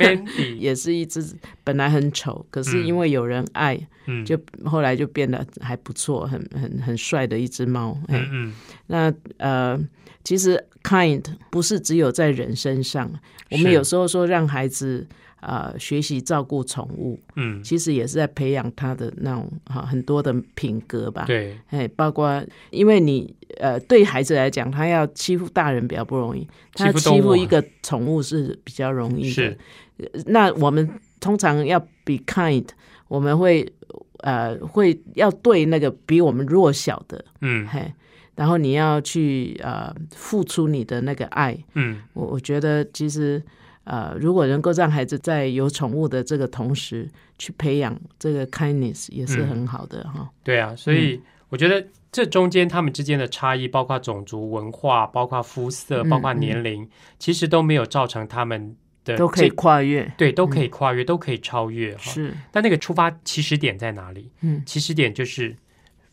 [0.58, 1.22] 也是一只
[1.62, 7.96] 本来很丑，可是因为有人爱，嗯，就后来就变得还不错，很很很帅的一只猫。
[8.08, 8.54] 嗯嗯，
[8.86, 9.78] 那呃，
[10.22, 13.10] 其实 kind 不是只有在人身上，
[13.50, 15.06] 我们有时候说让孩子
[15.40, 29.30] 呃学习照顾宠物，嗯，其实也是在培养他的那种哈很多的品格吧。，对，哎，包括因为你呃对孩子来讲，他要欺负大人比较不容易，他欺负一个宠物是比较容易的。
[29.30, 29.58] 是，
[30.26, 32.66] 那我们通常要 be kind，
[33.08, 33.70] 我们会
[34.18, 37.66] 呃会要对那个比我们弱小的，嗯。
[37.66, 37.92] 嘿，
[38.40, 41.54] 然后你要去呃付出你的那个爱。
[41.74, 43.42] 嗯，我我觉得其实
[43.84, 50.26] 呃，如果能够让孩子在有宠物的这个同时去培养这个 kindness，也是嗯很好的哈。
[50.42, 51.20] 对啊，所以
[51.50, 56.88] 我觉得这中间他们之间的差异，包括种族、文化，包括肤色，嗯包括年龄，
[57.18, 58.74] 其实都没有造成他们
[59.04, 62.00] 的都可以跨越，对，都可以跨越，都可以超越哈。
[62.00, 64.32] 是，但那个出发起始点在哪里？
[64.40, 65.54] 嗯起始点就是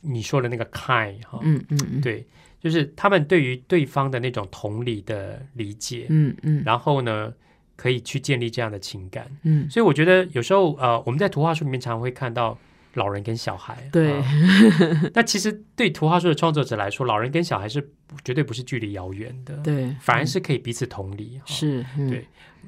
[0.02, 2.26] 你说的那个 kind 哈，嗯嗯嗯，对，
[2.60, 6.64] 就是他们对于对方的那种同理的理解，嗯嗯。
[6.66, 7.34] 然后呢，
[7.76, 9.30] 可以去建立这样的情感。
[9.44, 12.58] 嗯，所以我觉得有时候呃，我们在图画书里面常常会看到
[12.94, 14.14] 老人跟小孩，对。
[14.14, 14.24] 啊。
[15.14, 17.88] 那其实对图画书的创作者来说，老人跟小孩是
[18.24, 21.40] 绝对不是距离遥远的，，对，反而是可以彼此同理。
[21.40, 22.10] 哈是，嗯。
[22.10, 22.26] 对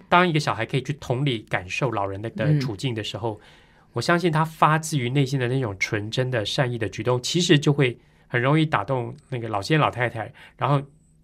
[0.07, 2.59] 当一个小孩可以去同理感受老人的的嗯。
[2.59, 3.39] 处境的时候，
[3.93, 10.81] 我相信他发自于内心的那种纯真的善意的举动，其实就会很容易打动那个老先生老太太，然后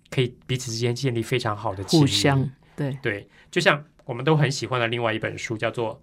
[0.10, 2.50] 可以彼此之间建立非常好的互相。
[2.76, 6.02] 对，对，就像我们都很喜欢的另外一本书，叫做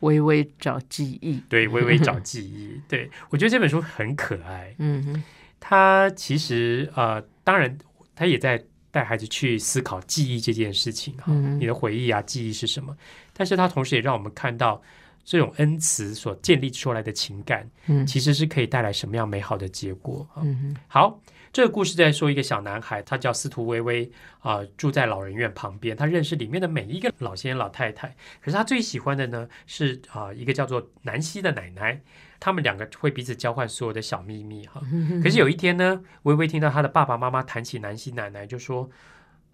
[0.00, 2.80] 微微找记忆，对，微微找记忆。
[2.88, 5.22] 对 我觉得这本书很可爱，嗯哼，
[5.58, 7.76] 它其实呃，当然
[8.14, 12.96] 他也在带孩子去思考记忆这件事情哈，嗯你的回忆啊，记忆是什么？
[13.34, 14.80] 但是它同时也让我们看到
[15.26, 20.40] 这种恩慈所建立出来的情感，嗯其实是可以带来什么样美好的结果啊。
[20.44, 21.20] 嗯，好，
[21.52, 24.08] 这个故事在说一个小男孩，他叫司徒微微
[24.38, 28.14] 啊、住在老人院旁边，他认识里面的每一个老先生老太太。
[28.40, 32.00] 可是他最喜欢的呢是啊、一个叫做南希的奶奶，
[32.38, 34.80] 他们两个会彼此交换所有的小秘密哈。
[35.24, 38.88] 可是有一天呢，微微听到他的爸爸妈妈谈起南希奶奶，就说：“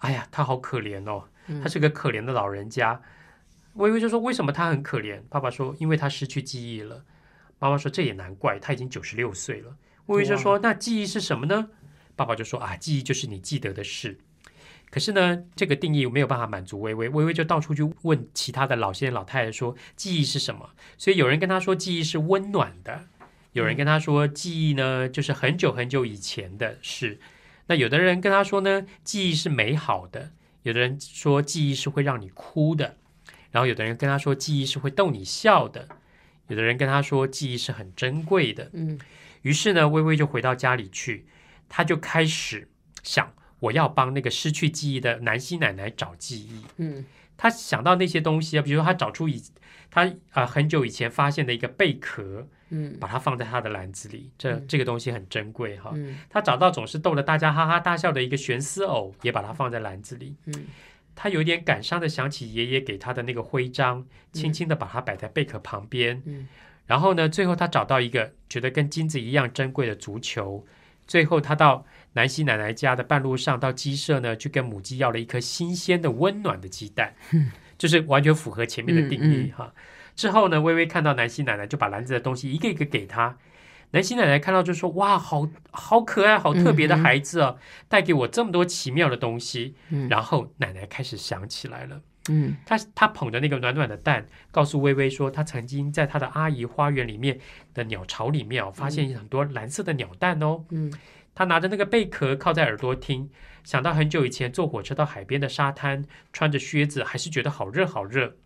[0.05, 1.25] 哎呀，她好可怜哦，
[1.63, 3.01] 她是个可怜的老人家。
[3.75, 7.05] 微微就说：“为什么他很可怜？”爸爸说：“因为他失去记忆了。”
[7.59, 11.71] 妈妈说：“这也难怪，他已经九十六岁了。”微微就说：“那记忆是什么呢？”
[12.15, 14.19] 爸爸就说：“啊，记忆就是你记得的事。”
[14.91, 20.69] 可是呢，这个定义没有办法满足微微，微微就到处去问其他的老先生老太太说记忆是什么。
[20.99, 23.07] 所以有人跟他说记忆是温暖的，
[23.53, 27.19] 有人跟他说记忆呢就是很久很久以前的事。
[27.69, 32.97] 那有的人跟他说呢，记忆是美好的；有的人说记忆是会让你哭的；
[33.53, 35.87] 然后有的人跟他说记忆是会逗你笑的；
[36.49, 38.69] 有的人跟他说记忆是很珍贵的。
[38.73, 38.99] 嗯
[39.43, 41.27] 于是呢，微微就回到家里去，
[41.69, 42.69] 他就开始
[43.03, 46.65] 想，我要帮那个失去记忆的南希奶奶找记忆。
[46.79, 47.05] 嗯
[47.37, 49.43] 他想到那些东西啊，比如说他找出以
[49.91, 55.91] 他啊、呃很久以前发现的一个贝壳，嗯把它放在他的篮子里，这这个东西很珍贵哈。
[55.95, 60.37] 嗯他找到总是逗得大家哈哈大笑的一个悬丝偶，也把它放在篮子里。
[60.47, 60.67] 嗯
[61.15, 66.23] 他有点感伤的想起爷爷给他的那个徽章，轻轻的把它摆在贝壳旁边。
[66.27, 66.49] 嗯
[66.85, 70.67] 然后呢，最后他找到一个觉得跟金子一样珍贵的足球。
[71.07, 77.15] 最后，他到南希奶奶家的半路上，到鸡舍呢，去跟母鸡要了一颗新鲜的、温暖的鸡蛋，
[77.79, 79.75] 就是完全符合前面的定义嗯哈。
[80.17, 83.37] 之后呢，微微看到南希奶奶，就把篮子的东西一个一个给他。
[83.93, 89.75] 南希奶奶看到就说：“哇，好好可爱，好特别的孩子哦，带给我这么多奇妙的东西。
[89.91, 92.01] 嗯然后奶奶开始想起来了。
[92.29, 97.39] 嗯他他捧着那个暖暖的蛋，告诉微微说，她曾经在她的阿姨花园里面
[97.75, 100.65] 的鸟巢里面哦，发现很多蓝色的鸟蛋哦。
[100.71, 100.93] 嗯
[101.35, 103.31] 他拿着那个贝壳靠在耳朵听，
[103.65, 108.37] 想到很久以前坐火车到海边的沙滩，穿着靴子，还是觉得好热好热。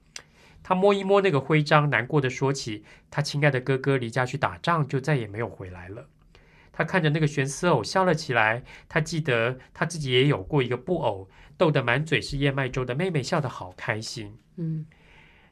[0.69, 6.09] 他摸一摸那个徽章，难过的说起，他亲爱的哥哥离家去打仗，就再也没有回来了。
[6.73, 8.65] 他看着那个悬丝偶笑了起来。
[8.89, 14.39] 他记得他自己也有过一个布偶，逗得满嘴是燕麦粥的妹妹笑得好开心。
[14.57, 14.87] 嗯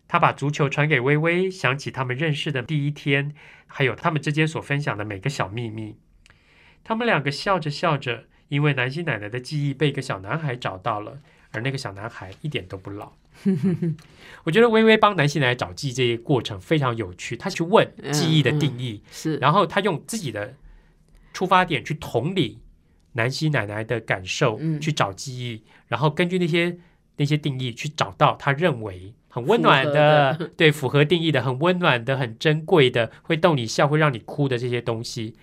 [0.09, 3.37] 他把足球传给微微，想起他们认识的第一天，
[3.69, 5.97] 还有他们之间所分享的每个小秘密。
[6.83, 11.21] 他们两个笑着笑着，因为南希奶奶的记忆被一个小男孩找到了，
[11.53, 13.13] 而那个小男孩一点都不老。
[14.45, 20.55] 我觉得微微帮南希奶奶找记忆这些过程非常有趣，他去问记忆的定义，是，然后他用自己的
[21.33, 22.59] 出发点去同理
[23.13, 24.81] 南希奶奶的感受，嗯。
[24.81, 26.77] 去找记忆，然后根据那些
[27.17, 35.35] 那些定义去找到他认为很温暖的，符 对符合定义的、很温暖的、很珍贵的、会逗你笑、会让你哭的这些东西。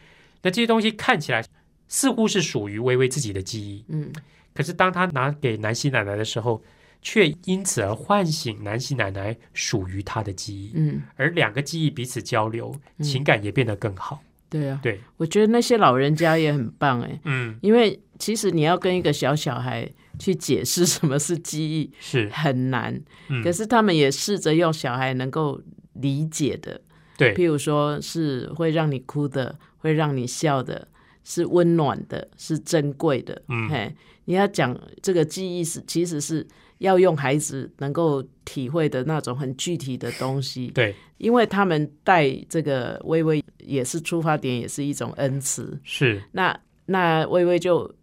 [0.43, 1.43] 那这些东西看起来
[1.87, 4.11] 似乎是属于微微自己的记忆，嗯。
[4.53, 6.61] 可是当他拿给南希奶奶的时候，
[7.01, 13.03] 却因此而唤醒南希奶奶属于她的记忆，嗯，而两个记忆彼此交流，嗯。
[13.03, 14.23] 情感也变得更好。
[14.49, 19.89] 对啊，对，我觉得那些老人家也很棒哎，嗯，因为其实你要跟一个小小孩
[20.19, 25.61] 去解释什么是记忆是，很难，嗯，可是他们也试着用小孩能够
[25.93, 26.81] 理解的，
[27.17, 30.85] 对，譬如说是会让你哭的，会让你笑的，
[31.23, 33.41] 是温暖的，是珍贵的。
[33.47, 33.69] 嗯。
[33.69, 33.95] 嘿，
[34.25, 36.45] 你要讲这个记忆是，其实是
[36.81, 45.79] 要用孩子能够体会的那种很具体的东西，对，因为他们带这个微微也是出发点，也是一种恩慈。
[45.83, 47.93] 是那那微微就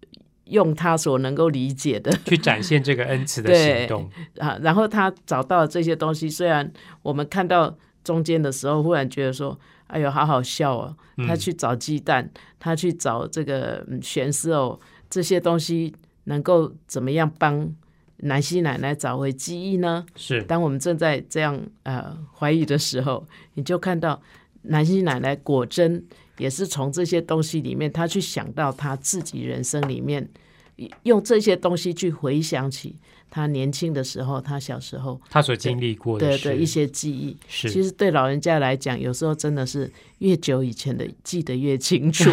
[0.44, 4.08] 用他所能够理解的去展现这个恩慈的行动。
[4.38, 6.72] 啊，然后他找到这些东西，虽然
[7.02, 9.58] 我们看到中间的时候，忽然觉得说，
[9.88, 10.96] 哎呦，好好笑哦。
[11.26, 15.92] 他嗯去找鸡蛋，他去找这个嗯悬丝偶这些东西，
[16.24, 17.68] 能够怎么样帮
[18.18, 20.04] 南希奶奶找回记忆呢？
[20.16, 24.20] 是，当我们正在这样呃怀疑的时候，你就看到
[24.62, 26.04] 南希奶奶果真
[26.38, 30.28] 也是从这些东西里面，她去想到她自己人生里面，
[31.04, 32.96] 用这些东西去回想起
[33.30, 37.36] 她年轻的时候，她小时候她所经历过的事对对一些记忆。
[37.46, 42.30] 是其实对老人家来讲，有时候真的是越久以前的记得越清楚。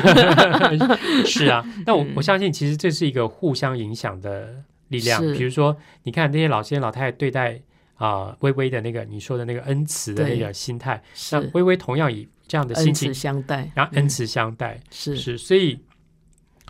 [1.26, 4.64] 是啊，那我我相信，其实这是一个互相影响的
[4.96, 5.22] 力量。
[5.34, 7.62] 比如说，你看那些老先生老太太对待
[7.96, 15.16] 啊、微微的那个你说的那个恩慈的那个心态，那微微同样以这样的心情，相待，嗯然后恩慈相待，是。
[15.16, 15.80] 是，所以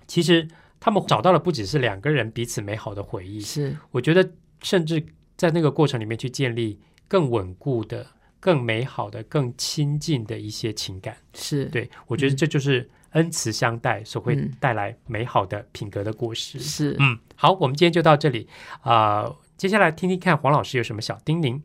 [0.05, 0.47] 其实
[0.79, 3.75] 他们找到了不只是两个人彼此美好的回忆，是。
[3.91, 4.29] 我觉得
[4.61, 5.03] 甚至
[5.35, 8.05] 在那个过程里面去建立更稳固的、
[8.39, 11.17] 更美好的、更亲近的一些情感。
[11.33, 16.59] 是，对我觉得这就是恩慈相待所会嗯带来美好的品格的果实。
[16.59, 18.47] 是，嗯，好，我们今天就到这里
[18.81, 21.61] 啊、接下来听听看黄老师有什么小叮咛。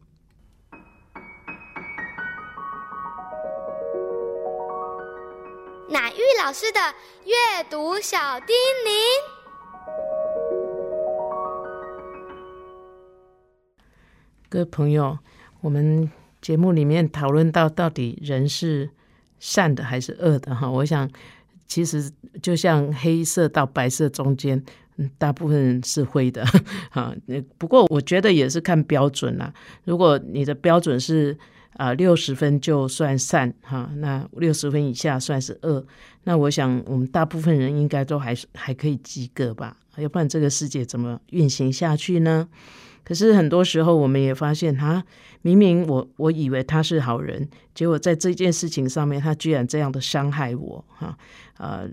[5.89, 6.79] 乃玉老师的
[7.25, 8.55] 阅读小叮
[8.87, 8.91] 咛。
[14.49, 15.19] 各位朋友，
[15.63, 16.09] 我们
[16.41, 18.91] 节目里面讨论到到底人是
[19.41, 20.71] 善的还是恶的哈？
[20.71, 21.11] 我想
[21.71, 22.11] 其实
[22.43, 24.61] 就像黑色到白色中间，
[25.17, 26.45] 大部分人是灰的
[26.91, 27.15] 哈。
[27.57, 29.55] 不过我觉得也是看标准啦。
[29.85, 31.39] 如果你的标准是
[31.75, 35.87] 啊六十分就算善哈，那六十分以下算是恶，
[36.25, 39.77] 那我想我们大部分人应该都还是还可以及格吧？
[39.97, 42.49] 要不然这个世界怎么运行下去呢？
[43.05, 45.05] 可是很多时候，我们也发现，他
[45.43, 51.17] 明明我我以为他是好人，结果在这件事情上面，他居然这样的伤害我，哈，
[51.59, 51.89] 呃，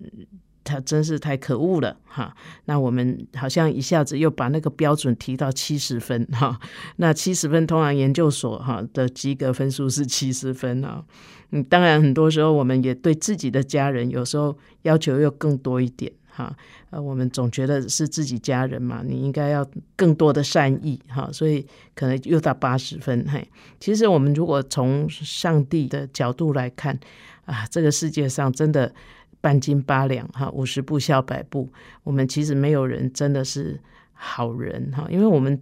[0.63, 2.35] 他真是太可恶了，哈。
[2.65, 6.59] 那我们好像一下子又把那个标准提到七十分，哈。
[6.97, 11.03] 那七十分，通常研究所哈的及格分数是七十分啊。
[11.51, 16.55] 嗯，当然很多时候我们也对自己的家人有时候要求又更多一点，哈。
[16.91, 21.65] 呃，我们总觉得是自己家人嘛，你应该要更多的善意哈，所以
[21.95, 23.25] 可能又到八十分。
[23.27, 23.45] 嘿，
[23.79, 26.97] 其实我们如果从上帝的角度来看
[27.45, 28.93] 啊，这个世界上真的
[29.41, 31.67] 半斤八两哈，五十步笑百步，
[32.03, 33.79] 我们其实没有人真的是
[34.13, 35.59] 好人哈，因为我们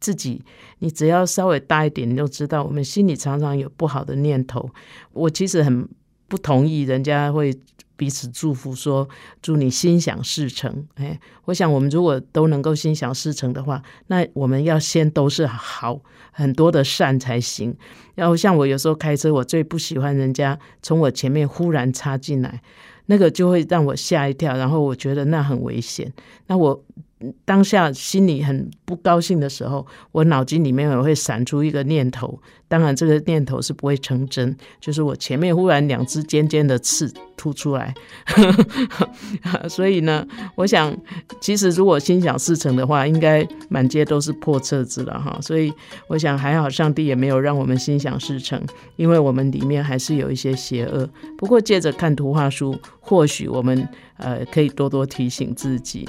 [0.00, 0.42] 自己，
[0.80, 4.68] 你只要稍微大一点，你就知道我们心里常常有不好的念头。
[5.12, 5.88] 我其实很
[6.26, 7.56] 不同意人家会。
[7.96, 9.08] 彼此祝福说，
[9.40, 10.86] 祝你心想事成。
[10.96, 16.00] 哎，我想我们如果都能够心想事成的话，那我们要先都是好
[16.32, 17.76] 很多的善才行。
[18.14, 22.60] 然后像我有时候开车，我最不喜欢人家从我前面忽然插进来，
[23.06, 26.12] 那个就会让我吓一跳，然后我觉得那很危险。
[26.46, 26.84] 那我
[27.44, 32.40] 当下心里很不高兴的时候，我脑筋里面也会闪出一个念头。
[32.66, 37.94] 当然，这个念头是不会成真，就是我前面忽然两只尖尖的刺突出来。
[39.68, 40.96] 所以呢，我想，
[41.40, 45.38] 其实如果心想事成的话，应该满街都是破册子了哈。
[45.40, 45.72] 所以
[46.08, 48.60] 我想还好，上帝也没有让我们心想事成，
[48.96, 51.08] 因为我们里面还是有一些邪恶。
[51.38, 56.08] 不过借着看图画书，或许我们呃可以多多提醒自己。